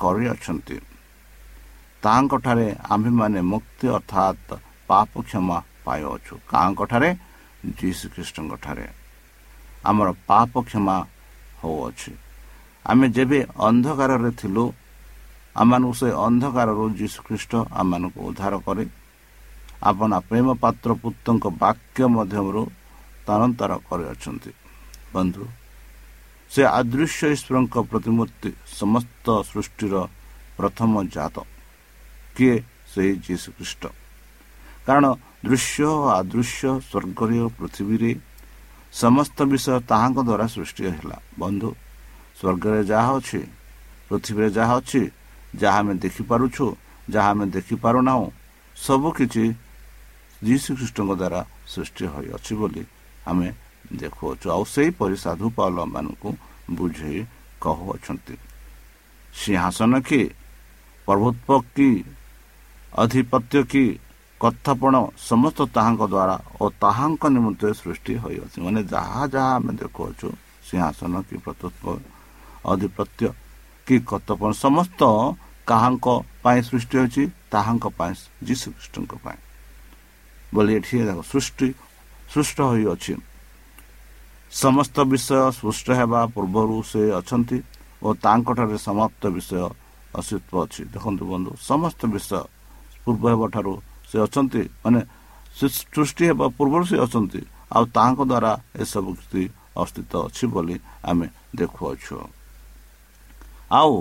କରିଅଛନ୍ତି। 0.00 0.76
ତାହାଙ୍କଠାରେ 2.02 2.66
ଆମ୍ଭେମାନେ 2.92 3.40
ମୁକ୍ତି 3.52 3.86
ଅର୍ଥାତ୍ 3.96 4.52
ପାପ 4.88 5.10
କ୍ଷମା 5.28 5.58
ପାଇଅଛୁ। 5.84 6.34
କାହାଙ୍କଠାରେ? 6.50 7.10
ଯୀଶୁ 7.78 8.04
ଖ୍ରୀଷ୍ଟଙ୍କ 8.14 8.52
ଠାରେ 8.64 8.86
ଆମର 9.84 10.08
ପାପ 10.30 10.52
କ୍ଷମା 10.68 10.96
ହେଉଅଛି। 11.60 12.12
ଆମେ 12.84 13.06
ଯେବେ 13.16 13.38
ଅନ୍ଧକାରରେ 13.68 14.30
ଥିଲୁ 14.40 14.64
ଆମମାନଙ୍କୁ 15.56 15.92
ସେ 16.00 16.08
ଅନ୍ଧକାରରୁ 16.26 16.84
ଯୀଶୁଖ୍ରୀଷ୍ଟ 17.00 17.52
ଆମମାନଙ୍କୁ 17.80 18.20
ଉଦ୍ଧାର 18.28 18.54
କରେ 18.66 18.84
ଆପଣ 19.90 20.10
ପ୍ରେମ 20.28 20.48
ପାତ୍ର 20.62 20.90
ପୁତ୍ରଙ୍କ 21.02 21.44
ବାକ୍ୟ 21.62 22.00
ମଧ୍ୟରୁ 22.16 22.62
ସ୍ଥାନାନ୍ତର 23.20 23.72
କରିଅଛନ୍ତି। 23.88 24.50
ବନ୍ଧୁ 25.14 25.42
ସେ 26.50 26.62
ଆଦୃଶ୍ୟ 26.78 27.22
ଈଶ୍ୱରଙ୍କ 27.34 27.76
ପ୍ରତିମୂର୍ତ୍ତି 27.90 28.50
ସମସ୍ତ 28.80 29.26
ସୃଷ୍ଟିର 29.50 29.94
ପ୍ରଥମ 30.58 30.92
ଜାତ। 31.14 31.36
କିଏ? 32.36 32.56
ସେହି 32.90 33.12
ଯୀଶୁଖ୍ରୀଷ୍ଟ। 33.26 33.82
କାରଣ 34.86 35.06
ଦୃଶ୍ୟ 35.46 35.84
ଓ 35.86 35.96
ଆଦୃଶ୍ୟ 36.20 36.68
ସ୍ୱର୍ଗୀୟ 36.90 37.46
ପୃଥିବୀରେ 37.58 38.12
ସମସ୍ତ 38.92 39.38
ବିଷୟ 39.50 39.76
ତାହାଙ୍କ 39.90 40.18
ଦ୍ୱାରା 40.28 40.46
ସୃଷ୍ଟି 40.54 40.82
ହେଲା। 40.90 41.16
ବନ୍ଧୁ 41.38 41.70
ସ୍ୱର୍ଗରେ 42.38 42.80
ଯାହା 42.92 43.10
ଅଛି 43.18 43.40
ପୃଥିବୀରେ 44.08 44.48
ଯାହା 44.58 44.74
ଅଛି 44.80 45.02
ଯାହା 45.62 45.78
ଆମେ 45.80 45.94
ଦେଖିପାରୁଛୁ 46.04 46.66
ଯାହା 47.14 47.28
ଆମେ 47.30 47.46
ଦେଖିପାରୁନାହୁଁ 47.56 48.26
ସବୁକିଛି 48.76 49.44
ଯୀଶୁଖ୍ରୀଷ୍ଟଙ୍କ 50.46 51.10
ଦ୍ୱାରା 51.20 51.40
ସୃଷ୍ଟି 51.72 52.04
ହୋଇଅଛି 52.12 52.52
ବୋଲି 52.60 52.82
ଆମେ 53.30 53.48
ଦେଖୁଅଛୁ 54.00 54.46
ଆଉ 54.54 54.62
ସେହିପରି 54.74 55.16
ସାଧୁ 55.24 55.46
ପାଉଲମାନଙ୍କୁ 55.56 56.28
ବୁଝେଇ 56.70 57.20
କହୁଅଛନ୍ତି 57.60 58.34
ସିଂହାସନ 59.34 59.92
କି 60.08 60.20
ପ୍ରଭୁତ୍ୱ 61.08 61.66
କି 61.76 61.90
ଅଧିପତ୍ୟ 62.92 63.58
କି 63.72 63.84
କଥାପଣ 64.40 64.94
ସମସ୍ତ 65.30 65.58
ତାହାଙ୍କ 65.76 66.02
ଦ୍ୱାରା 66.12 66.36
ଓ 66.60 66.64
ତାହାଙ୍କ 66.82 67.22
ନିମନ୍ତେ 67.34 67.68
ସୃଷ୍ଟି 67.80 68.12
ହୋଇଅଛି। 68.22 68.56
ମାନେ 68.64 68.80
ଯାହା 68.94 69.22
ଯାହା 69.34 69.52
ଆମେ 69.56 69.72
ଦେଖୁଅଛୁ 69.80 70.28
ସିଂହାସନ 70.68 71.14
କି 71.28 71.36
ପ୍ରତତ୍ଵ 71.44 71.84
ଅଧିପତ୍ୟ 72.72 73.22
କି 73.86 73.96
କର୍ତ୍ତବ୍ୟ 74.10 74.52
ସମସ୍ତ 74.64 75.00
କାହାଙ୍କ 75.66 76.06
ପାଇଁ 76.42 76.60
ସୃଷ୍ଟି 76.68 76.94
ହେଉଛି 76.98 77.22
ତାହାଙ୍କ 77.52 77.84
ପାଇଁ 77.98 78.12
ଯୀଶୁଖ୍ରୀଷ୍ଟଙ୍କ 78.46 79.12
ପାଇଁ। 79.24 79.38
ବୋଲି 80.54 80.72
ଏଠି 80.78 80.96
ସୃଷ୍ଟି 81.32 81.68
ସୃଷ୍ଟ 82.32 82.58
ହୋଇଅଛି। 82.70 83.12
ସମସ୍ତ 84.50 84.96
ବିଷୟ 85.10 85.38
ସୃଷ୍ଟ 85.58 85.86
ହେବା 85.98 86.20
ପୂର୍ବରୁ 86.34 86.76
ସେ 86.90 87.02
ଅଛନ୍ତି 87.20 87.58
ଓ 88.02 88.08
ତାଙ୍କଠାରେ 88.24 88.76
ସମାପ୍ତ 88.88 89.22
ବିଷୟ 89.36 89.62
ଅସ୍ତିତ୍ୱ 90.18 90.58
ଅଛି। 90.64 90.82
ଦେଖନ୍ତୁ 90.94 91.24
ବନ୍ଧୁ 91.30 91.50
ସମସ୍ତ 91.70 92.00
ବିଷୟ 92.14 92.40
ପୂର୍ବ 93.04 93.24
ହେବା 93.32 93.46
ଠାରୁ 93.54 93.74
ସେ 94.10 94.16
ଅଛନ୍ତି 94.26 94.62
ମାନେ 94.82 95.00
ସୃଷ୍ଟି 95.94 96.24
ହେବା 96.30 96.46
ପୂର୍ବରୁ 96.58 96.84
ସେ 96.90 96.96
ଅଛନ୍ତି 97.06 97.40
ଆଉ 97.74 97.84
ତାଙ୍କ 97.96 98.18
ଦ୍ୱାରା 98.30 98.52
ଏସବୁ 98.82 99.10
କିଛି 99.18 99.42
ଅସ୍ତିତ୍ୱ 99.82 100.24
ଅଛି 100.26 100.44
ବୋଲି 100.52 100.76
ଆମେ 101.10 101.26
ଦେଖୁଅଛୁ। 101.58 102.16
ଆଉ 103.70 103.94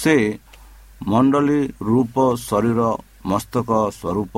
ସେ 0.00 0.14
ମଣ୍ଡଳୀ 1.10 1.60
ରୂପ 1.90 2.16
ଶରୀର 2.48 2.80
ମସ୍ତକ 3.26 3.68
ସ୍ୱରୂପ 3.98 4.34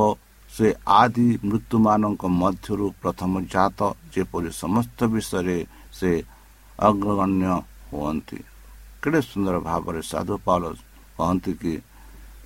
ସେ 0.55 0.67
ଆଦି 1.01 1.29
ମୃତ୍ୟୁମାନଙ୍କ 1.49 2.23
ମଧ୍ୟରୁ 2.43 2.87
ପ୍ରଥମ 3.03 3.33
ଜାତ 3.55 3.81
ଯେପରି 4.13 4.51
ସମସ୍ତ 4.63 4.99
ବିଷୟରେ 5.13 5.59
ସେ 5.99 6.11
ଅଗ୍ରଗଣ୍ୟ 6.79 7.45
ହୁଅନ୍ତି। 7.91 8.39
କେଡ଼େ 9.03 9.21
ସୁନ୍ଦର 9.31 9.57
ଭାବରେ 9.69 10.01
ସାଧୁ 10.11 10.35
ପାଲ 10.47 10.63
କହନ୍ତି 11.17 11.53
କି 11.61 11.73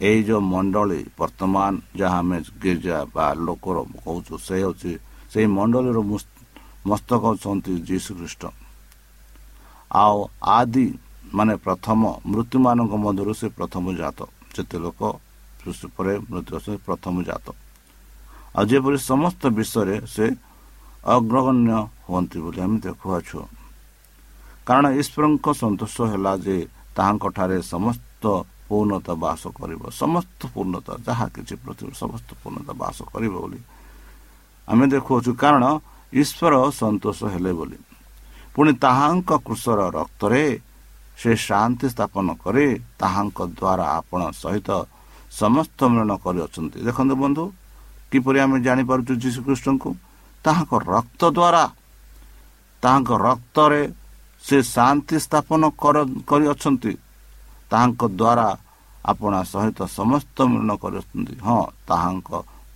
ଏଇ 0.09 0.21
ଯେଉଁ 0.29 0.43
ମଣ୍ଡଳୀ 0.53 1.01
ବର୍ତ୍ତମାନ 1.19 1.73
ଯାହା 1.99 2.19
ଆମେ 2.23 2.39
ଗିର୍ଜା 2.63 2.99
ବା 3.15 3.27
ଲୋକର 3.47 3.77
କହୁଛୁ 4.05 4.35
ସେ 4.47 4.55
ହେଉଛି 4.63 4.93
ସେଇ 5.33 5.47
ମଣ୍ଡଳୀର 5.59 5.99
ମସ୍ତକ 6.91 7.23
ଅଛନ୍ତି 7.35 7.73
ଯୀଶୁଖ୍ରୀଷ୍ଟ। 7.89 8.43
ଆଉ 10.03 10.19
ଆଦି 10.57 10.87
ମାନେ 11.37 11.55
ପ୍ରଥମ 11.67 12.01
ମୃତ୍ୟୁମାନଙ୍କ 12.33 12.93
ମଧ୍ୟରୁ 13.05 13.33
ସେ 13.41 13.47
ପ୍ରଥମ 13.59 13.85
ଜାତ। 14.01 14.19
ଯେତେ 14.55 14.77
ଲୋକ 14.85 15.01
ପରେ 15.97 16.13
ମୃତ୍ୟୁ 16.31 16.73
ପ୍ରଥମ 16.87 17.15
ଜାତ। 17.29 17.47
ଆଉ 18.57 18.65
ଯେପରି 18.71 18.99
ସମସ୍ତ 19.11 19.43
ବିଷୟରେ 19.59 19.97
ସେ 20.15 20.27
ଅଗ୍ରଗଣ୍ୟ 21.15 21.71
ହୁଅନ୍ତି 22.07 22.39
ବୋଲି 22.45 22.61
ଆମେ 22.67 22.77
ଦେଖୁଅଛୁ। 22.87 23.39
କାରଣ 24.67 24.85
ଈଶ୍ୱରଙ୍କ 25.01 25.47
ସନ୍ତୋଷ 25.63 25.97
ହେଲା 26.13 26.33
ଯେ 26.45 26.57
ତାହାଙ୍କଠାରେ 26.97 27.59
ସମସ୍ତ 27.75 28.25
ପୂର୍ଣ୍ଣତା 28.69 29.15
ବାସ 29.25 29.43
କରିବ 29.59 29.83
ସମସ୍ତ 30.03 30.41
ପୂର୍ଣ୍ଣତା 30.55 30.93
ଯାହା 31.07 31.27
କିଛି 31.35 31.55
ପୃଥିବୀ 31.63 31.95
ସମସ୍ତ 32.03 32.29
ପୂର୍ଣ୍ଣତା 32.43 32.73
ବାସ 32.83 32.99
କରିବ 33.13 33.35
ବୋଲି 33.43 33.61
ଆମେ 34.69 34.85
ଦେଖୁଅଛୁ। 34.95 35.31
କାରଣ 35.43 35.65
ଈଶ୍ୱର 36.21 36.55
ସନ୍ତୋଷ 36.81 37.21
ହେଲେ 37.35 37.53
ବୋଲି 37.59 37.79
ପୁଣି 38.55 38.73
ତାହାଙ୍କ 38.85 39.31
କୃଷର 39.47 39.81
ରକ୍ତରେ 39.99 40.45
ସେ 41.21 41.31
ଶାନ୍ତି 41.47 41.87
ସ୍ଥାପନ 41.93 42.27
କରି 42.43 42.67
ତାହାଙ୍କ 43.01 43.39
ଦ୍ୱାରା 43.59 43.87
ଆପଣ 43.99 44.21
ସହିତ 44.43 44.69
ସମସ୍ତ 45.41 45.79
ମିଳନ 45.93 46.13
କରିଅଛନ୍ତି। 46.25 46.79
ଦେଖନ୍ତୁ 46.89 47.15
ବନ୍ଧୁ 47.23 47.45
କିପରି 48.11 48.39
ଆମେ 48.45 48.57
ଜାଣିପାରୁଛୁ 48.67 49.13
ଯୀଶୁଖ୍ରୀଷ୍ଟଙ୍କୁ? 49.23 49.91
ତାହାଙ୍କ 50.45 50.73
ରକ୍ତ 50.95 51.23
ଦ୍ୱାରା। 51.37 51.65
ତାହାଙ୍କ 52.83 53.11
ରକ୍ତରେ 53.29 53.83
ସେ 54.45 54.57
ଶାନ୍ତି 54.75 55.17
ସ୍ଥାପନ 55.27 55.63
କରିଅଛନ୍ତି। 56.31 56.93
ତାହାଙ୍କ 57.71 58.03
ଦ୍ୱାରା 58.21 58.49
ଆପଣା 59.11 59.41
ସହିତ 59.53 59.79
ସମସ୍ତ 59.99 60.37
ମିଳନ 60.51 60.71
କରିଅଛନ୍ତି। 60.83 61.35
ହଁ 61.47 61.63
ତାହାଙ୍କ 61.89 62.31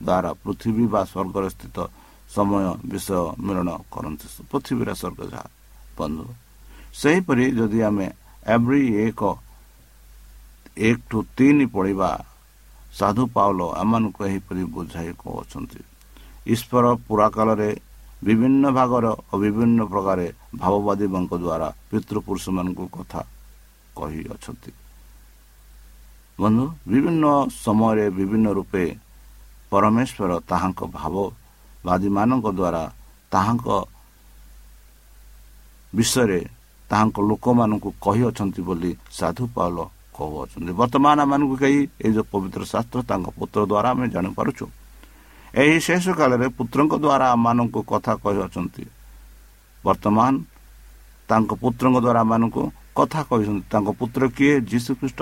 ଦ୍ୱାରା 0.07 0.31
ପୃଥିବୀ 0.43 0.85
ବା 0.93 1.01
ସ୍ୱର୍ଗରେ 1.11 1.49
ସ୍ଥିତ 1.55 1.77
ସମୟ 2.35 2.65
ବିଷୟ 2.91 3.21
ମିଳନ 3.47 3.69
କରନ୍ତି 3.93 4.27
ପୃଥିବୀର 4.51 4.91
ସ୍ୱର୍ଗ 5.01 5.21
ଯାହା। 5.33 5.49
ବନ୍ଧୁ 5.97 6.25
ସେହିପରି 7.01 7.45
ଯଦି 7.59 7.81
ଆମେ 7.89 8.07
ଏଭ୍ରି 8.55 8.83
ଏକ 9.07 9.21
ଏକ 10.81 10.99
ଟୁ 11.11 11.19
ତିନି 11.37 11.67
ପଢ଼ିବା 11.75 12.11
ସାଧୁ 12.99 13.23
ପାଉଲ 13.35 13.61
ଏମାନଙ୍କୁ 13.83 14.21
ଏହିପରି 14.29 14.63
ବୁଝାଇ 14.75 15.11
କହୁଛନ୍ତି। 15.23 15.81
ଈଶ୍ୱର 16.55 16.85
ପୁରା 17.07 17.27
କାଳରେ 17.37 17.71
ବିଭିନ୍ନ 18.27 18.65
ଭାଗର 18.79 19.07
ଓ 19.33 19.35
ବିଭିନ୍ନ 19.43 19.81
ପ୍ରକାର 19.93 20.19
ଭାବବାଦୀଙ୍କ 20.63 21.33
ଦ୍ୱାରା 21.45 21.69
ପିତୃପୁରୁଷମାନଙ୍କୁ 21.91 22.85
କଥା 22.97 23.21
କହିଅଛନ୍ତି। 23.99 24.71
ବନ୍ଧୁ 26.39 26.65
ବିଭିନ୍ନ 26.91 27.25
ସମୟରେ 27.65 28.07
ବିଭିନ୍ନ 28.19 28.47
ରୂପେ 28.59 28.85
ପରମେଶ୍ୱର 29.73 30.31
ତାହାଙ୍କ 30.51 30.81
ଭାବବାଦୀମାନଙ୍କ 30.97 32.47
ଦ୍ୱାରା 32.59 32.83
ତାହାଙ୍କ 33.33 33.69
ବିଷୟରେ 35.93 36.41
ତାହାଙ୍କ 36.91 37.17
ଲୋକମାନଙ୍କୁ 37.29 37.89
କହିଅଛନ୍ତି 38.05 38.61
ବୋଲି 38.69 38.93
ସାଧୁ 39.19 39.45
ପାଉଲ 39.57 39.79
କହୁଅଛନ୍ତି 40.21 40.73
ବର୍ତ୍ତମାନ 40.81 41.17
ଆମମାନଙ୍କୁ 41.25 41.57
କେହି 41.63 41.81
ଏଇ 41.99 42.13
ଯେଉଁ 42.17 42.27
ପବିତ୍ର 42.33 42.63
ଶାସ୍ତ୍ର 42.73 43.01
ତାଙ୍କ 43.11 43.29
ପୁତ୍ର 43.39 43.61
ଦ୍ୱାରା 43.63 43.89
ଆମେ 43.91 44.07
ଜାଣିପାରୁଛୁ 44.15 44.65
ଏହି 45.55 45.77
ଶେଷ 45.81 46.05
କାଳରେ 46.15 46.47
ପୁତ୍ରଙ୍କ 46.57 46.93
ଦ୍ୱାରା 46.97 47.27
ଆମମାନଙ୍କୁ 47.35 47.81
କଥା 47.91 48.13
କହିଅଛନ୍ତି 48.23 48.85
ବର୍ତ୍ତମାନ 49.85 50.33
ତାଙ୍କ 51.29 51.51
ପୁତ୍ରଙ୍କ 51.63 51.97
ଦ୍ୱାରା 51.97 52.21
ଆମମାନଙ୍କୁ 52.21 52.63
କଥା 52.97 53.21
କହିଛନ୍ତି 53.29 53.65
ତାଙ୍କ 53.73 53.89
ପୁତ୍ର 53.99 54.23
କିଏ 54.37 54.55
ଯୀଶୁ 54.71 54.91
ଖ୍ରୀଷ୍ଟ 55.01 55.21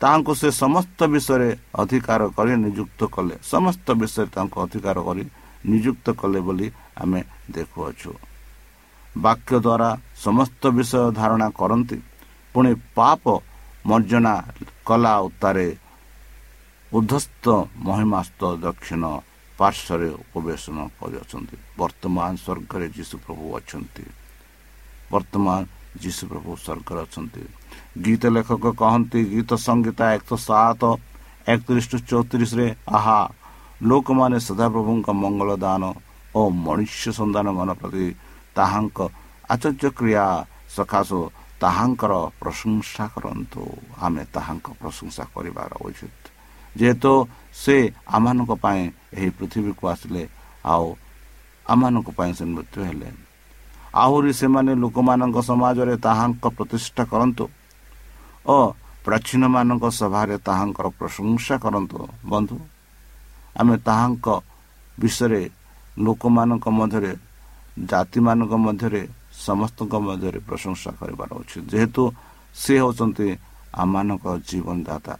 ତାହାଙ୍କୁ 0.00 0.32
ସେ 0.34 0.48
ସମସ୍ତ 0.54 0.98
ବିଷୟରେ 1.06 1.48
ଅଧିକାର 1.74 2.20
କରି 2.36 2.52
ନିଯୁକ୍ତ 2.60 3.00
କଲେ 3.14 3.34
ସମସ୍ତ 3.44 3.86
ବିଷୟରେ 4.00 4.28
ତାଙ୍କୁ 4.34 4.56
ଅଧିକାର 4.64 4.96
କରି 5.06 5.24
ନିଯୁକ୍ତ 5.64 6.06
କଲେ 6.14 6.40
ବୋଲି 6.46 6.66
ଆମେ 7.00 7.20
ଦେଖୁଅଛୁ 7.50 8.10
ବାକ୍ୟ 9.16 9.54
ଦ୍ୱାରା 9.58 9.88
ସମସ୍ତ 10.18 10.62
ବିଷୟ 10.76 11.02
ଧାରଣା 11.18 11.48
କରନ୍ତି 11.58 11.98
ପୁଣି 12.54 12.70
ପାପ 12.94 13.22
ମର୍ଜନା 13.84 14.34
କଲା 14.86 15.14
ଉତ୍ତାରେ 15.26 15.66
ଉଦ୍ଧସ୍ତ 16.92 17.44
ମହିମାସ୍ତ 17.86 18.40
ଦକ୍ଷିଣ 18.64 19.04
ପାର୍ଶ୍ୱରେ 19.58 20.08
ଉପବେଶନ 20.22 20.76
କରିଅଛନ୍ତି 20.98 21.56
ବର୍ତ୍ତମାନ 21.78 22.30
ସ୍ୱର୍ଗରେ 22.44 22.86
ଯୀଶୁ 22.96 23.16
ପ୍ରଭୁ 23.24 23.44
ଅଛନ୍ତି 23.58 24.04
ବର୍ତ୍ତମାନ 25.12 25.58
ଯୀଶୁ 26.02 26.22
ପ୍ରଭୁ 26.30 26.50
ସ୍ୱର୍ଗରେ 26.56 27.00
ଅଛନ୍ତି 27.06 27.42
ଗୀତ 28.04 28.22
ଲେଖକ 28.36 28.64
କହନ୍ତି 28.74 29.20
ଗୀତ 29.32 29.50
ସଂଗୀତା 29.66 30.04
ଏକଶହ 30.16 30.40
ସାତ 30.46 30.82
ଏକତିରିଶ 31.46 31.86
ଚଉତିରିଶରେ 32.10 32.66
ଆହା 32.90 33.20
ଲୋକମାନେ 33.82 34.38
ସଦାପ୍ରଭୁଙ୍କ 34.48 35.08
ମଙ୍ଗଳ 35.14 35.50
ଦାନ 35.60 35.82
ଓ 36.34 36.40
ମନୁଷ୍ୟ 36.58 37.04
ସନ୍ଧାନ 37.18 37.46
ମନ 37.58 37.68
ପ୍ରତି 37.80 38.06
ତାହାଙ୍କ 38.56 38.98
ଆଚର୍ଯ୍ୟ 39.46 39.88
କ୍ରିୟା 39.98 40.24
ସକାଶୁ 40.76 41.18
ତାହାଙ୍କର 41.62 42.12
ପ୍ରଶଂସା 42.40 43.04
କରନ୍ତୁ। 43.14 43.62
ଆମେ 44.06 44.22
ତାହାଙ୍କ 44.34 44.66
ପ୍ରଶଂସା 44.80 45.24
କରିବାର 45.34 45.70
ଉଚିତ। 45.86 46.22
ଯେହେତୁ 46.78 47.12
ସେ 47.62 47.76
ଆମମାନଙ୍କ 48.16 48.52
ପାଇଁ 48.64 48.82
ଏହି 49.16 49.30
ପୃଥିବୀକୁ 49.38 49.84
ଆସିଲେ 49.92 50.22
ଆଉ 50.72 50.86
ଆମମାନଙ୍କ 51.66 52.08
ପାଇଁ 52.18 52.32
ସେ 52.38 52.44
ମୃତ୍ୟୁ 52.54 52.80
ହେଲେ। 52.88 53.08
ଆହୁରି 53.94 54.32
ସେମାନେ 54.40 54.72
ଲୋକମାନଙ୍କ 54.84 55.36
ସମାଜରେ 55.50 55.94
ତାହାଙ୍କ 56.06 56.44
ପ୍ରତିଷ୍ଠା 56.58 57.02
କରନ୍ତୁ 57.12 57.44
ଓ 58.46 58.56
ପ୍ରାଚୀନମାନଙ୍କ 59.04 59.84
ସଭାରେ 60.00 60.36
ତାହାଙ୍କର 60.48 60.86
ପ୍ରଶଂସା 60.98 61.54
କରନ୍ତୁ। 61.64 61.98
ବନ୍ଧୁ 62.32 62.56
ଆମେ 63.60 63.74
ତାହାଙ୍କ 63.88 64.26
ବିଷୟରେ 64.98 65.42
ଲୋକମାନଙ୍କ 65.98 66.66
ମଧ୍ୟରେ 66.78 67.12
ଜାତିମାନଙ୍କ 67.90 68.54
ମଧ୍ୟରେ 68.66 69.02
ସମସ୍ତଙ୍କ 69.40 69.94
ମଧ୍ୟରେ 70.00 70.38
ପ୍ରଶଂସା 70.38 70.90
କରିବାର 71.00 71.30
ଅଛି। 71.40 71.58
ଯେହେତୁ 71.70 72.02
ସେ 72.54 72.74
ହେଉଛନ୍ତି 72.78 73.28
ଆମମାନଙ୍କ 73.74 74.26
ଜୀବନଦାତା। 74.48 75.14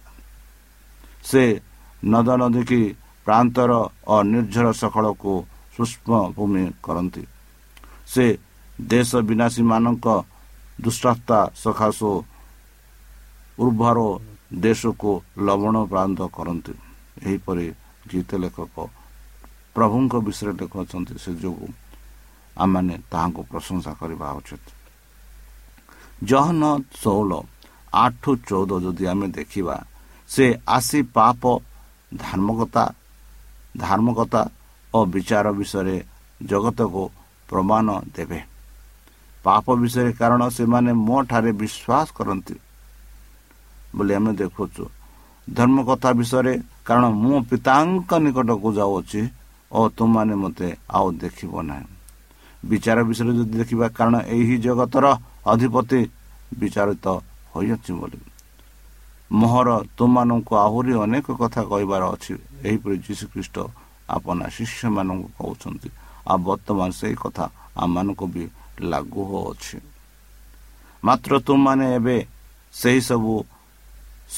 ସେ 1.24 1.60
ନଦ 2.04 2.28
ନଦୀ 2.40 2.62
କି 2.64 2.80
ପ୍ରାନ୍ତର 3.24 3.70
ଓ 4.06 4.22
ନିର୍ଝର 4.22 4.66
ସକଳକୁ 4.72 5.32
ସୂକ୍ଷ୍ମ 5.76 6.12
ଭୂମି 6.36 6.64
କରନ୍ତି। 6.82 7.26
ସେ 8.06 8.38
ଦେଶ 8.80 9.10
ବିନାଶୀମାନଙ୍କ 9.16 10.06
ଦୁଷ୍ଟତା 10.80 11.50
ସକାଶୁ 11.56 12.10
ଉର୍ବର 13.58 13.98
ଦେଶକୁ 14.54 15.10
ଲବଣ 15.38 15.76
ପ୍ରାନ୍ତ 15.84 16.20
କରନ୍ତି। 16.28 16.74
ଏହିପରି 17.22 17.66
ଗୀତ 18.10 18.30
ଲେଖକ 18.34 18.76
ପ୍ରଭୁଙ୍କ 19.74 20.12
ବିଷୟରେ 20.26 20.52
ଲେଖୁଛନ୍ତି 20.60 21.14
ସେ 21.18 21.30
ଯୋଗୁଁ। 21.34 21.68
ଆମମାନେ 22.62 22.94
ତାହାଙ୍କୁ 23.12 23.42
ପ୍ରଶଂସା 23.50 23.92
କରିବା 24.00 24.26
ଉଚିତ 24.38 24.64
ଜହନ 26.30 26.62
ଷୋହଳ 27.02 27.32
ଆଠ 28.04 28.24
ଚଉଦ 28.48 28.72
ଯଦି 28.84 29.04
ଆମେ 29.12 29.26
ଦେଖିବା 29.38 29.76
ସେ 30.30 30.44
ଆସି 30.76 31.00
ପାପ 31.16 31.42
ଧାର୍ମକତା 32.12 32.84
ଧାର୍ମକତା 33.74 34.42
ଓ 34.94 34.98
ବିଚାର 35.14 35.46
ବିଷୟରେ 35.58 35.96
ଜଗତକୁ 36.40 37.02
ପ୍ରମାଣ 37.48 37.86
ଦେବେ। 38.16 38.40
ପାପ 39.44 39.66
ବିଷୟରେ 39.82 40.10
କାରଣ 40.20 40.42
ସେମାନେ 40.56 40.90
ମୋ 41.06 41.16
ଠାରେ 41.30 41.50
ବିଶ୍ୱାସ 41.62 42.06
କରନ୍ତି 42.18 42.56
ବୋଲି 43.94 44.12
ଆମେ 44.18 44.32
ଦେଖୁଛୁ। 44.40 44.84
ଧର୍ମ 45.48 45.76
କଥା 45.88 46.10
ବିଷୟରେ 46.18 46.54
କାରଣ 46.86 47.04
ମୁଁ 47.22 47.36
ପିତାଙ୍କ 47.50 48.10
ନିକଟକୁ 48.24 48.68
ଯାଉଅଛି 48.78 49.22
ଓ 49.70 49.80
ତୁମମାନେ 49.96 50.34
ମୋତେ 50.42 50.68
ଆଉ 50.96 51.08
ଦେଖିବ 51.22 51.52
ନାହିଁ। 51.68 51.93
ବିଚାର 52.70 52.98
ବିଷୟରେ 53.08 53.32
ଯଦି 53.38 53.54
ଦେଖିବା 53.60 53.86
କାରଣ 53.96 54.14
ଏହି 54.36 54.56
ଜଗତର 54.66 55.06
ଅଧିପତି 55.52 56.00
ବିଚାରିତ 56.60 57.06
ହୋଇଅଛି 57.52 57.92
ବୋଲି। 58.00 58.18
ମୋହର 59.30 59.68
ତୁମମାନଙ୍କୁ 59.98 60.52
ଆହୁରି 60.66 60.92
ଅନେକ 61.04 61.26
କଥା 61.40 61.60
କହିବାର 61.70 62.02
ଅଛି। 62.14 62.32
ଏହିପରି 62.66 62.96
ଯୀଶୁଖ୍ରୀଷ୍ଟ 63.06 63.56
ଆପଣ 64.16 64.38
ଶିଷ୍ୟମାନଙ୍କୁ 64.56 65.28
କହୁଛନ୍ତି 65.38 65.88
ଆଉ 66.30 66.38
ବର୍ତ୍ତମାନ 66.48 66.88
ସେହି 67.00 67.16
କଥା 67.24 67.44
ଆମମାନଙ୍କୁ 67.82 68.24
ବି 68.34 68.44
ଲାଗୁ 68.90 69.22
ହେଉଅଛି 69.30 69.76
ମାତ୍ର 71.02 71.32
ତୁମମାନେ 71.46 71.86
ଏବେ 71.98 72.16
ସେହି 72.74 73.00
ସବୁ 73.08 73.34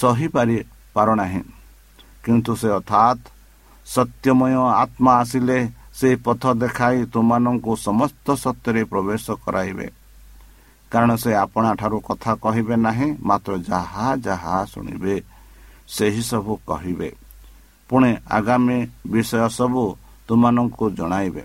ସହିପାରି 0.00 0.56
ପାରୁନାହିଁ। 0.94 1.42
କିନ୍ତୁ 2.24 2.52
ସେ 2.60 2.68
ଅର୍ଥାତ୍ 2.78 3.22
ସତ୍ୟମୟ 3.86 4.54
ଆତ୍ମା 4.82 5.12
ଆସିଲେ 5.22 5.58
ସେ 5.96 6.08
ପଥ 6.24 6.42
ଦେଖାଇ 6.62 6.98
ତୁମମାନଙ୍କୁ 7.12 7.72
ସମସ୍ତ 7.86 8.26
ସତ୍ୟରେ 8.44 8.82
ପ୍ରବେଶ 8.92 9.24
କରାଇବେ। 9.44 9.86
କାରଣ 10.92 11.10
ସେ 11.22 11.30
ଆପଣା 11.44 11.70
ଠାରୁ 11.80 11.98
କଥା 12.08 12.32
କହିବେ 12.44 12.76
ନାହିଁ 12.86 13.08
ମାତ୍ର 13.28 13.52
ଯାହା 13.70 14.06
ଯାହା 14.26 14.56
ଶୁଣିବେ 14.72 15.16
ସେହି 15.88 16.22
ସବୁ 16.30 16.52
କହିବେ। 16.68 17.10
ପୁଣି 17.90 18.10
ଆଗାମୀ 18.38 18.78
ବିଷୟ 19.12 19.48
ସବୁ 19.58 19.84
ତୁମମାନଙ୍କୁ 20.28 20.84
ଜଣାଇବେ। 20.98 21.44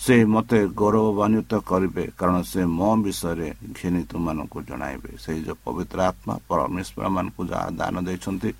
ସେ 0.00 0.14
ମୋତେ 0.34 0.58
ଗୌରବାନ୍ୱିତ 0.80 1.52
କରିବେ 1.70 2.04
କାରଣ 2.18 2.36
ସେ 2.42 2.60
ମୋ 2.78 2.90
ବିଷୟରେ 3.04 3.48
ଘେନି 3.76 4.02
ତୁମମାନଙ୍କୁ 4.10 4.58
ଜଣାଇବେ। 4.68 5.10
ସେହି 5.22 5.40
ଯେଉଁ 5.46 5.58
ପବିତ୍ର 5.64 5.98
ଆତ୍ମା 6.10 6.34
ପରମେଶ୍ୱର 6.48 7.04
ମାନଙ୍କୁ 7.16 7.42
ଯାହା 7.52 7.68
ଦାନ 7.80 7.94
ଦେଇଛନ୍ତି 8.06 8.50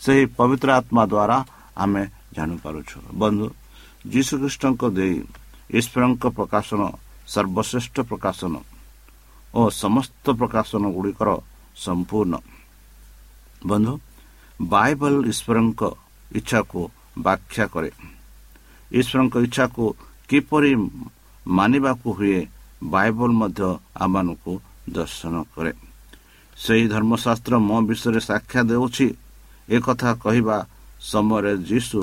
ସେହି 0.00 0.24
ପବିତ୍ର 0.38 0.68
ଆତ୍ମା 0.80 1.02
ଦ୍ୱାରା 1.12 1.36
ଆମେ 1.82 2.02
ଜାଣିପାରୁଛୁ। 2.36 2.96
ବନ୍ଧୁ 3.20 3.46
ଯୀଶୁଖ୍ରୀଷ୍ଟଙ୍କ 4.12 4.82
ଦେଇ 4.96 5.16
ଈଶ୍ୱରଙ୍କ 5.78 6.24
ପ୍ରକାଶନ 6.38 6.80
ସର୍ବଶ୍ରେଷ୍ଠ 7.28 7.96
ପ୍ରକାଶନ 8.10 8.54
ଓ 9.54 9.60
ସମସ୍ତ 9.82 10.24
ପ୍ରକାଶନ 10.40 10.82
ଗୁଡ଼ିକର 10.96 11.28
ସମ୍ପୂର୍ଣ୍ଣ। 11.76 12.34
ବନ୍ଧୁ 13.66 13.94
ବାଇବଲ 14.60 15.14
ଈଶ୍ୱରଙ୍କ 15.32 15.82
ଇଚ୍ଛାକୁ 16.38 16.80
ବ୍ୟାଖ୍ୟା 17.18 17.64
କରେ। 17.74 17.90
ଈଶ୍ୱରଙ୍କ 18.92 19.34
ଇଚ୍ଛାକୁ 19.46 19.84
କିପରି 20.28 20.72
ମାନିବାକୁ 21.46 22.08
ହୁଏ 22.18 22.38
ବାଇବଲ 22.84 23.30
ମଧ୍ୟ 23.40 23.68
ଆମମାନଙ୍କୁ 24.04 24.52
ଦର୍ଶନ 24.90 25.34
କରେ। 25.54 25.72
ସେହି 26.56 26.84
ଧର୍ମଶାସ୍ତ୍ର 26.94 27.54
ମୋ 27.68 27.76
ବିଷୟରେ 27.88 28.20
ସାକ୍ଷା 28.20 28.60
ଦେଉଛି। 28.70 29.06
ଏକଥା 29.68 30.10
କହିବା 30.22 30.56
ସମୟରେ 31.10 31.52
ଯୀଶୁ 31.70 32.00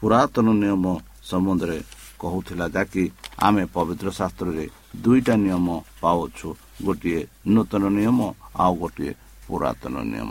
ପୁରାତନ 0.00 0.46
ନିୟମ 0.62 0.84
ସମ୍ବନ୍ଧରେ 1.30 1.78
କହୁଥିଲା 2.20 2.66
ଯାକି 2.76 3.04
ଆମେ 3.46 3.64
ପବିତ୍ର 3.74 4.08
ଶାସ୍ତ୍ରରେ 4.18 4.64
ଦୁଇଟା 5.04 5.34
ନିୟମ 5.44 5.68
ପାଉଛୁ 6.02 6.48
ଗୋଟିଏ 6.86 7.20
ନୂତନ 7.52 7.82
ନିୟମ 7.98 8.18
ଆଉ 8.64 8.72
ଗୋଟିଏ 8.82 9.12
ପୁରାତନ 9.46 9.94
ନିୟମ। 10.12 10.30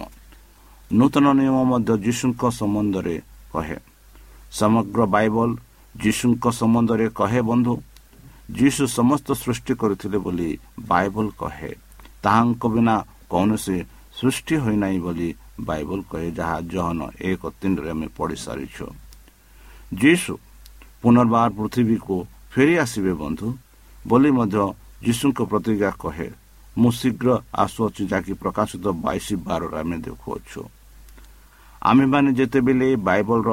ନୂତନ 0.92 1.26
ନିୟମ 1.40 1.58
ମଧ୍ୟ 1.72 1.94
ଯୀଶୁଙ୍କ 2.06 2.42
ସମ୍ବନ୍ଧରେ 2.60 3.16
କହେ। 3.54 3.78
ସମଗ୍ର 4.60 5.00
ବାଇବଲ 5.16 5.50
ଯୀଶୁଙ୍କ 5.96 6.46
ସମ୍ବନ୍ଧରେ 6.60 7.06
କହେ 7.20 7.42
ବନ୍ଧୁ। 7.50 7.74
ଯୀଶୁ 8.60 8.84
ସମସ୍ତ 9.00 9.28
ସୃଷ୍ଟି 9.44 9.74
କରିଥିଲେ 9.82 10.18
ବୋଲି 10.26 10.50
ବାଇବଲ 10.92 11.26
କହେ। 11.42 11.72
ତାହାଙ୍କ 12.24 12.64
ବିନା 12.74 12.96
କୌଣସି 13.32 13.78
ସୃଷ୍ଟି 14.20 14.56
ହୋଇନାହିଁ 14.64 15.00
ବୋଲି 15.06 15.30
ବାଇବଲ 15.70 16.00
କହେ 16.12 16.30
ଯାହା 16.38 16.58
ଜହନ 16.72 17.00
ଏକ 17.30 17.42
ତିନିରେ 17.60 17.90
ଆମେ 17.96 18.08
ପଢ଼ି 18.18 18.38
ସାରିଛୁ 18.46 18.86
ଯୀଶୁ 20.02 20.34
ପୁନର୍ବାର 21.04 21.50
ପୃଥିବୀକୁ 21.58 22.16
ଫେରି 22.54 22.76
ଆସିବେ 22.84 23.14
ବନ୍ଧୁ 23.22 23.48
ବୋଲି 24.10 24.30
ମଧ୍ୟ 24.38 24.64
ଯୀଶୁଙ୍କ 25.06 25.40
ପ୍ରତିଜ୍ଞା 25.52 25.92
କହେ 26.04 26.28
ମୁଁ 26.80 26.90
ଶୀଘ୍ର 27.00 27.30
ଆସୁଅଛି 27.64 28.02
ଯାହାକି 28.12 28.34
ପ୍ରକାଶିତ 28.44 28.86
ବାଇଶ 29.04 29.28
ବାରରେ 29.48 29.78
ଆମେ 29.84 29.98
ଦେଖୁଅଛୁ। 30.06 30.62
ଆମେମାନେ 31.90 32.30
ଯେତେବେଳେ 32.40 32.88
ବାଇବଲର 33.08 33.50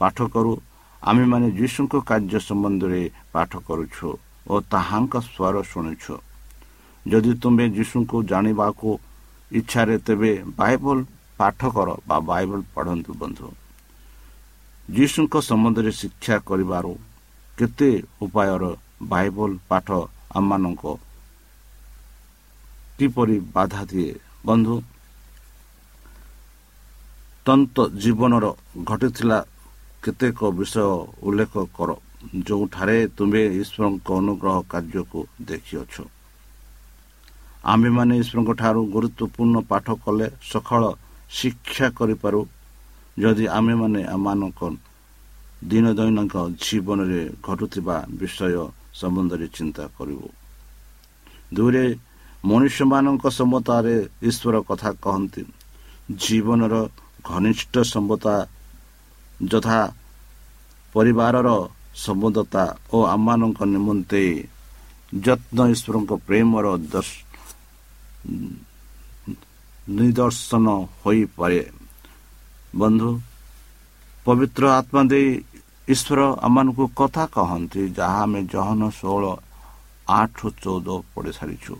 ପାଠ 0.00 0.16
କରୁ 0.34 0.52
ଆମେମାନେ 1.02 1.48
ଯୀଶୁଙ୍କ 1.58 1.94
କାର୍ଯ୍ୟ 2.10 2.38
ସମ୍ବନ୍ଧରେ 2.48 3.02
ପାଠ 3.34 3.52
କରୁଛୁ 3.68 4.08
ଓ 4.50 4.54
ତାହାଙ୍କ 4.72 5.14
ସ୍ୱର 5.28 5.56
ଶୁଣୁଛୁ। 5.70 6.14
ଯଦି 7.06 7.32
ତୁମେ 7.42 7.64
ଯୀଶୁଙ୍କୁ 7.76 8.16
ଜାଣିବାକୁ 8.30 8.88
ଇଚ୍ଛାରେ 9.50 9.96
ତେବେ 10.06 10.32
ବାଇବଲ 10.58 10.98
ପାଠ 11.38 11.60
କର 11.76 11.88
ବା 12.08 12.16
ବାଇବଲ 12.30 12.60
ପଢ଼ନ୍ତୁ 12.74 13.10
ବନ୍ଧୁ। 13.20 13.46
ଯୀଶୁଙ୍କ 14.96 15.34
ସମ୍ବନ୍ଧରେ 15.48 15.90
ଶିକ୍ଷା 16.00 16.36
କରିବାରୁ 16.48 16.92
କେତେ 17.58 17.90
ଉପାୟର 18.24 18.64
ବାଇବଲ 19.10 19.50
ପାଠ 19.70 19.88
ଆମମାନଙ୍କ 20.38 20.84
କିପରି 22.98 23.36
ବାଧା 23.54 23.82
ଦିଏ? 23.90 24.12
ବନ୍ଧୁ 24.46 24.74
ତନ୍ତ 27.46 27.76
ଜୀବନର 28.02 28.46
ଘଟିଥିଲା 28.90 29.38
କେତେକ 30.02 30.38
ବିଷୟ 30.58 30.86
ଉଲ୍ଲେଖ 31.26 31.54
କର 31.76 31.90
ଯେଉଁଠାରେ 32.46 32.96
ତୁମେ 33.16 33.42
ଈଶ୍ୱରଙ୍କ 33.60 34.08
ଅନୁଗ୍ରହ 34.20 34.56
କାର୍ଯ୍ୟକୁ 34.72 35.20
ଦେଖିଅଛ। 35.48 35.94
ଆମ୍ଭେମାନେ 37.72 38.14
ଈଶ୍ୱରଙ୍କ 38.22 38.50
ଠାରୁ 38.60 38.80
ଗୁରୁତ୍ୱପୂର୍ଣ୍ଣ 38.94 39.56
ପାଠ 39.70 39.86
କଲେ 40.04 40.26
ସକାଳ 40.50 40.82
ଶିକ୍ଷା 41.30 41.86
କରିପାରୁ 41.98 42.40
ଯଦି 43.20 43.44
ଆମେମାନେ 43.58 44.00
ଆମମାନଙ୍କ 44.14 44.60
ଦିନ 45.70 45.86
ଦୈନିକ 45.98 46.34
ଜୀବନରେ 46.62 47.22
ଘଟୁଥିବା 47.46 47.96
ବିଷୟ 48.18 48.54
ସମ୍ବନ୍ଧରେ 49.00 49.46
ଚିନ୍ତା 49.56 49.84
କରିବୁ। 49.96 50.28
ଦୁଇରେ 51.54 51.84
ମନୁଷ୍ୟମାନଙ୍କ 52.44 53.24
ସମ୍ମତାରେ 53.38 53.94
ଈଶ୍ୱର 54.28 54.54
କଥା 54.68 54.90
କହନ୍ତି। 55.04 55.42
ଜୀବନର 56.22 56.74
ଘନିଷ୍ଠ 57.24 57.74
ସମ୍ମତା 57.92 58.34
ଯଥା 59.40 59.80
ପରିବାରର 60.94 61.48
ସମ୍ବନ୍ଧତା 62.04 62.64
ଓ 62.94 62.96
ଆମମାନଙ୍କ 63.14 63.58
ନିମନ୍ତେ 63.74 64.22
ଯତ୍ନ 65.26 65.58
ଈଶ୍ୱରଙ୍କ 65.74 66.10
ପ୍ରେମର 66.28 66.66
ନିଦର୍ଶନ 69.98 70.66
ହୋଇପାରେ। 71.02 71.60
ବନ୍ଧୁ 72.74 73.10
ପବିତ୍ର 74.26 74.62
ଆତ୍ମା 74.78 75.02
ଦେଇ 75.12 75.30
ଈଶ୍ୱର 75.88 76.20
ଆମମାନଙ୍କୁ 76.46 76.84
କଥା 77.00 77.24
କହନ୍ତି 77.32 77.82
ଯାହା 77.96 78.20
ଆମେ 78.22 78.40
ଜହନ 78.52 78.80
ଷୋହଳ 78.98 79.24
ଆଠ 80.08 80.38
ଚଉଦ 80.62 80.88
ପଢ଼ି 81.14 81.32
ସାରିଛୁ। 81.32 81.74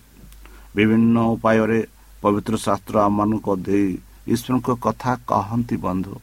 ବିଭିନ୍ନ 0.76 1.16
ଉପାୟରେ 1.34 1.80
ପବିତ୍ର 2.22 2.54
ଶାସ୍ତ୍ର 2.56 2.96
ଆମମାନଙ୍କ 3.08 3.48
ଦେଇ 3.66 3.88
ଈଶ୍ୱରଙ୍କ 4.32 4.68
କଥା 4.84 5.12
କହନ୍ତି 5.28 5.76
ବନ୍ଧୁ। 5.86 6.14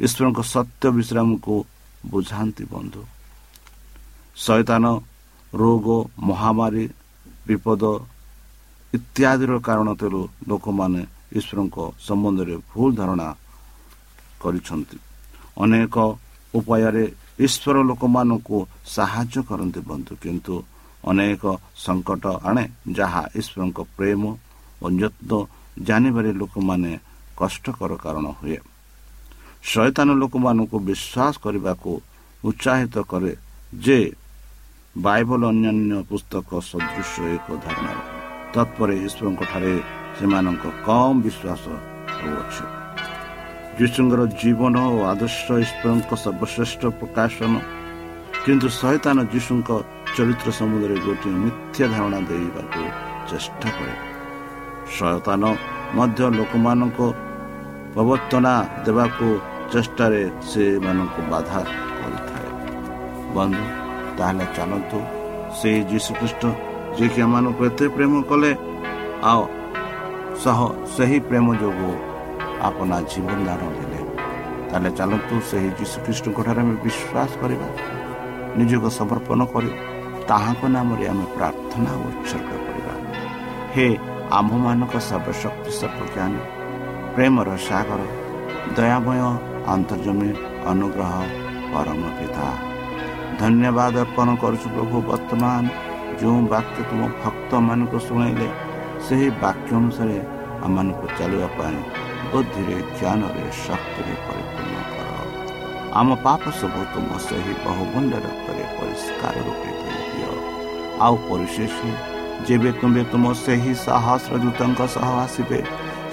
ଈଶ୍ୱରଙ୍କ 0.00 0.40
ସତ୍ୟ 0.54 0.84
ବିଶ୍ରାମକୁ 0.96 1.54
ବୁଝାନ୍ତି 2.06 2.64
ବନ୍ଧୁ। 2.72 3.02
ଶୈତାନ 4.36 4.84
ରୋଗ 5.52 5.86
ମହାମାରୀ 6.18 6.84
ବିପଦ 7.46 7.82
ଇତ୍ୟାଦିର 8.92 9.52
କାରଣ 9.60 9.88
ତେରୁ 10.00 10.22
ଲୋକମାନେ 10.48 11.02
ଈଶ୍ୱରଙ୍କ 11.38 11.76
ସମ୍ବନ୍ଧରେ 12.06 12.54
ଭୁଲ 12.70 12.88
ଧାରଣା 12.98 13.28
କରିଛନ୍ତି। 14.42 14.96
ଅନେକ 15.62 15.96
ଉପାୟରେ 16.54 17.04
ଈଶ୍ୱର 17.46 17.76
ଲୋକମାନଙ୍କୁ 17.90 18.58
ସାହାଯ୍ୟ 18.96 19.40
କରନ୍ତି 19.48 19.80
ବନ୍ଧୁ 19.90 20.12
କିନ୍ତୁ 20.22 20.54
ଅନେକ 21.10 21.42
ସଙ୍କଟ 21.84 22.24
ଆଣେ 22.48 22.64
ଯାହା 22.98 23.22
ଈଶ୍ୱରଙ୍କ 23.40 23.78
ପ୍ରେମ 23.96 24.22
ଓ 24.82 24.86
ଯତ୍ନ 25.00 25.30
ଜାଣିବାରେ 25.88 26.30
ଲୋକମାନେ 26.40 26.92
କଷ୍ଟକର 27.38 27.90
କାରଣ 28.04 28.26
ହୁଏ। 28.38 28.58
ଶୈତାନ 29.70 30.08
ଲୋକମାନଙ୍କୁ 30.22 30.76
ବିଶ୍ୱାସ 30.88 31.34
କରିବାକୁ 31.44 31.90
ଉତ୍ସାହିତ 32.42 32.96
କରେ 33.10 33.32
ଯେ 33.84 33.98
ବାଇବଲ 34.96 35.42
ଅନ୍ୟାନ୍ୟ 35.52 35.92
ପୁସ୍ତକ 36.10 36.48
ସଦୃଶ 36.70 37.12
ଏକ 37.34 37.46
ଧାରଣା। 37.64 37.92
ତତ୍ପରେ 38.54 38.94
ଈଶ୍ୱରଙ୍କଠାରେ 39.06 39.74
ସେମାନଙ୍କ 40.18 40.64
କମ୍ 40.86 41.18
ବିଶ୍ୱାସ 41.24 41.64
ହେଉଅଛି 42.18 42.64
ଯୀଶୁଙ୍କର 43.78 44.20
ଜୀବନ 44.40 44.76
ଓ 44.90 44.96
ଆଦର୍ଶ 45.12 45.46
ଈଶ୍ୱରଙ୍କ 45.64 46.10
ସର୍ବଶ୍ରେଷ୍ଠ 46.24 46.82
ପ୍ରକାଶନ 47.00 47.52
କିନ୍ତୁ 48.44 48.68
ଶୈତାନ 48.78 49.16
ଯୀଶୁଙ୍କ 49.32 49.70
ଚରିତ୍ର 50.16 50.48
ସମୁଦ୍ରରେ 50.58 50.96
ଗୋଟିଏ 51.06 51.34
ମିଥ୍ୟା 51.42 51.84
ଧାରଣା 51.92 52.18
ଦେବାକୁ 52.30 52.82
ଚେଷ୍ଟା 53.28 53.68
କରେ 53.76 53.94
ଶୟତାନ 54.94 55.42
ମଧ୍ୟ 55.96 56.20
ଲୋକମାନଙ୍କ 56.38 56.98
ପ୍ରବର୍ତ୍ତନା 57.94 58.54
ଦେବାକୁ 58.86 59.26
ଚେଷ୍ଟାରେ 59.72 60.22
ସେମାନଙ୍କୁ 60.50 61.20
ବାଧା 61.30 61.60
କରିଥାଏ 61.98 62.48
ବନ୍ଧୁ 63.36 63.64
ତାହେଲେ 64.18 64.46
ଚାଲନ୍ତୁ 64.56 64.98
ସେଇ 65.58 65.78
ଯୀଶୁଖ୍ରୀଷ୍ଟ 65.90 66.42
ଯିଏକି 66.96 67.20
ଆମମାନଙ୍କୁ 67.26 67.62
ଏତେ 67.68 67.86
ପ୍ରେମ 67.96 68.12
କଲେ 68.30 68.50
ଆଉ 69.30 69.42
ସହ 70.42 70.58
ସେହି 70.94 71.18
ପ୍ରେମ 71.28 71.46
ଯୋଗୁଁ 71.62 71.94
ଆପଣା 72.68 72.96
ଜୀବନ 73.10 73.38
ଦାନ 73.48 73.62
ଦେଲେ। 73.78 74.00
ତାହେଲେ 74.70 74.90
ଚାଲନ୍ତୁ 74.98 75.34
ସେହି 75.50 75.70
ଯୀଶୁଖ୍ରୀଷ୍ଟଙ୍କଠାରେ 75.78 76.60
ଆମେ 76.64 76.74
ବିଶ୍ୱାସ 76.84 77.30
କରିବା। 77.42 77.68
ନିଜକୁ 78.58 78.88
ସମର୍ପଣ 78.98 79.40
କରି 79.52 79.70
ତାହାଙ୍କ 80.30 80.62
ନାମରେ 80.74 81.04
ଆମେ 81.12 81.26
ପ୍ରାର୍ଥନା 81.36 81.90
ଉତ୍ସର୍ଗ 82.08 82.50
କରିବା। 82.66 82.94
ହେ 83.74 83.86
ଆମ୍ଭମାନଙ୍କ 84.38 84.94
ସର୍ବଶକ୍ତି 85.08 85.70
ସର୍ବଜ୍ଞାନୀ 85.80 86.40
ପ୍ରେମର 87.14 87.48
ସାଗର 87.68 88.00
ଦୟାମୟ 88.76 89.20
ଅନ୍ତର୍ଜମୀ 89.74 90.30
ଅନୁଗ୍ରହ 90.70 91.14
ପରମ 91.72 92.02
ପିତା। 92.18 92.48
ଧନ୍ୟବାଦ 93.40 93.94
ଅର୍ପଣ 94.04 94.28
କରୁଛୁ 94.42 94.66
ପ୍ରଭୁ 94.74 94.96
ବର୍ତ୍ତମାନ 95.10 95.64
ଯେଉଁ 96.20 96.40
ବାକ୍ୟ 96.52 96.78
ତୁମ 96.88 97.00
ଭକ୍ତମାନଙ୍କୁ 97.22 97.98
ଶୁଣାଇଲେ। 98.08 98.48
ସେହି 99.06 99.28
ବାକ୍ୟ 99.42 99.70
ଅନୁସାରେ 99.80 100.18
ଆମମାନଙ୍କୁ 100.66 101.06
ଚାଲିବା 101.18 101.48
ପାଇଁ 101.58 101.78
ବୁଦ୍ଧିରେ 102.30 102.76
ଜ୍ଞାନରେ 102.98 103.44
ଶକ୍ତିରେ 103.64 104.14
ପରିପୂର୍ଣ୍ଣ 104.26 104.76
କର। 104.92 105.08
ଆମ 105.98 106.08
ପାପ 106.26 106.42
ସବୁ 106.60 106.80
ତୁମ 106.94 107.08
ସେହି 107.28 107.52
ବହୁମୂଲ୍ୟ 107.64 108.16
ରକ୍ତରେ 108.26 108.64
ପରିଷ୍କାର 108.76 109.36
ରୂପେ 109.46 109.70
ଦିଅ। 110.12 110.30
ଆଉ 111.04 111.14
ପରିଶେଷ 111.28 111.76
ଯେବେ 112.46 112.70
ତୁମେ 112.80 113.02
ତୁମ 113.12 113.24
ସେହି 113.44 113.72
ସହସ୍ର 113.86 114.34
ଦୂତଙ୍କ 114.44 114.80
ସହ 114.94 115.08
ଆସିବେ 115.24 115.60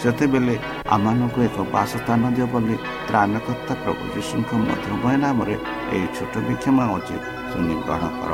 ସେତେବେଳେ 0.01 0.55
ଆମମାନଙ୍କୁ 0.95 1.39
ଏକ 1.47 1.57
ବାସସ୍ଥାନ 1.75 2.21
ଦିଅ 2.35 2.47
ବୋଲି 2.53 2.75
ତ୍ରାଣକର୍ତ୍ତା 3.07 3.73
ପ୍ରଭୁ 3.83 4.03
ଯୀଶୁଙ୍କ 4.15 4.49
ମଧୁମୟ 4.67 5.15
ନାମରେ 5.23 5.55
ଏହି 5.95 6.07
ଛୋଟ 6.15 6.33
ବିକ୍ଷମା 6.47 6.83
ଅଛି 6.97 7.15
ଶୁଣି 7.51 7.73
ଗ୍ରହଣ 7.85 8.05
କର। 8.19 8.33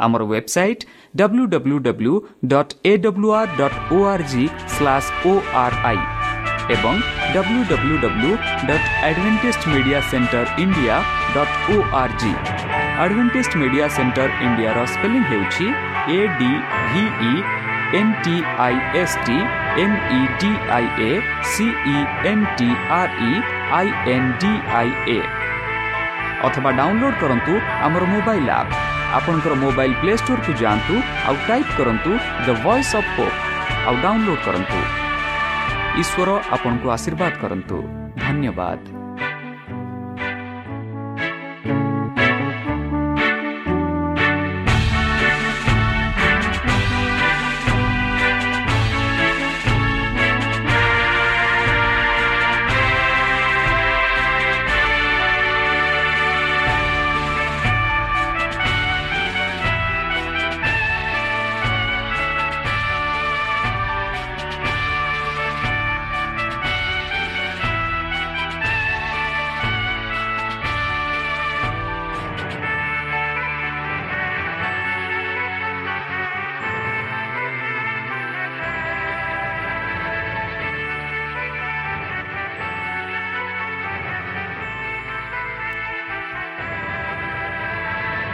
ଆମର 0.00 0.22
website 0.30 0.82
W 1.14 1.44
W 1.54 1.78
W 1.86 2.14
dot 2.52 2.72
A 2.84 2.92
W 3.04 3.30
R 3.38 3.52
dot 3.60 3.78
O 3.94 3.98
R 4.12 4.24
G 4.32 4.44
slash 4.74 5.08
O 5.26 5.32
R 5.62 5.76
I 5.90 6.00
ଏବଂ 6.74 6.94
W 7.34 7.60
W 7.70 7.96
W 8.04 8.32
dot 8.68 8.88
Adventist 9.04 9.68
Media 9.72 10.00
Centre 10.10 10.44
India 10.64 10.96
dot 11.36 11.54
O 11.72 11.76
R 12.02 12.16
G 12.22 12.32
Adventist 13.02 13.56
Media 13.60 13.86
Centre 13.96 14.28
ଇଣ୍ଡିଆର 14.46 14.78
spelling 14.92 15.24
ହେଉଛି 15.30 15.66
A 16.14 16.18
D 16.38 16.50
V E 16.90 17.32
N 17.98 18.12
T 18.24 18.36
I 18.64 18.76
S 19.02 19.16
T 19.26 19.38
M 19.82 19.96
E 20.16 20.20
D 20.40 20.50
I 20.76 20.86
A 21.00 21.10
C E 21.52 21.96
N 22.32 22.44
T 22.58 22.68
R 22.98 23.16
E 23.22 23.32
I 23.78 23.88
N 24.14 24.28
D 24.42 24.52
I 24.80 24.92
A 25.08 25.18
ଅଥବା 26.46 26.70
download 26.78 27.18
କରନ୍ତୁ 27.22 27.54
ଆମର 27.86 28.02
mobile 28.12 28.50
app 28.58 28.87
ଆପଣଙ୍କର 29.16 29.54
mobile 29.64 29.94
play 30.00 30.12
ଷ୍ଟୋରକୁ 30.20 30.52
ଯାଆନ୍ତୁ 30.62 30.94
ଆଉ 31.28 31.36
type 31.48 31.70
କରନ୍ତୁ 31.78 32.10
the 32.46 32.48
Voice 32.64 32.92
of 32.98 33.10
Hope 33.16 33.36
ଆଉ 33.86 33.94
download 34.04 34.42
କରନ୍ତୁ। 34.46 34.78
ଈଶ୍ୱର 36.02 36.28
ଆପଣଙ୍କୁ 36.54 36.86
ଆଶୀର୍ବାଦ 36.96 37.32
କରନ୍ତୁ। 37.42 37.76
ଧନ୍ୟବାଦ। 38.24 38.80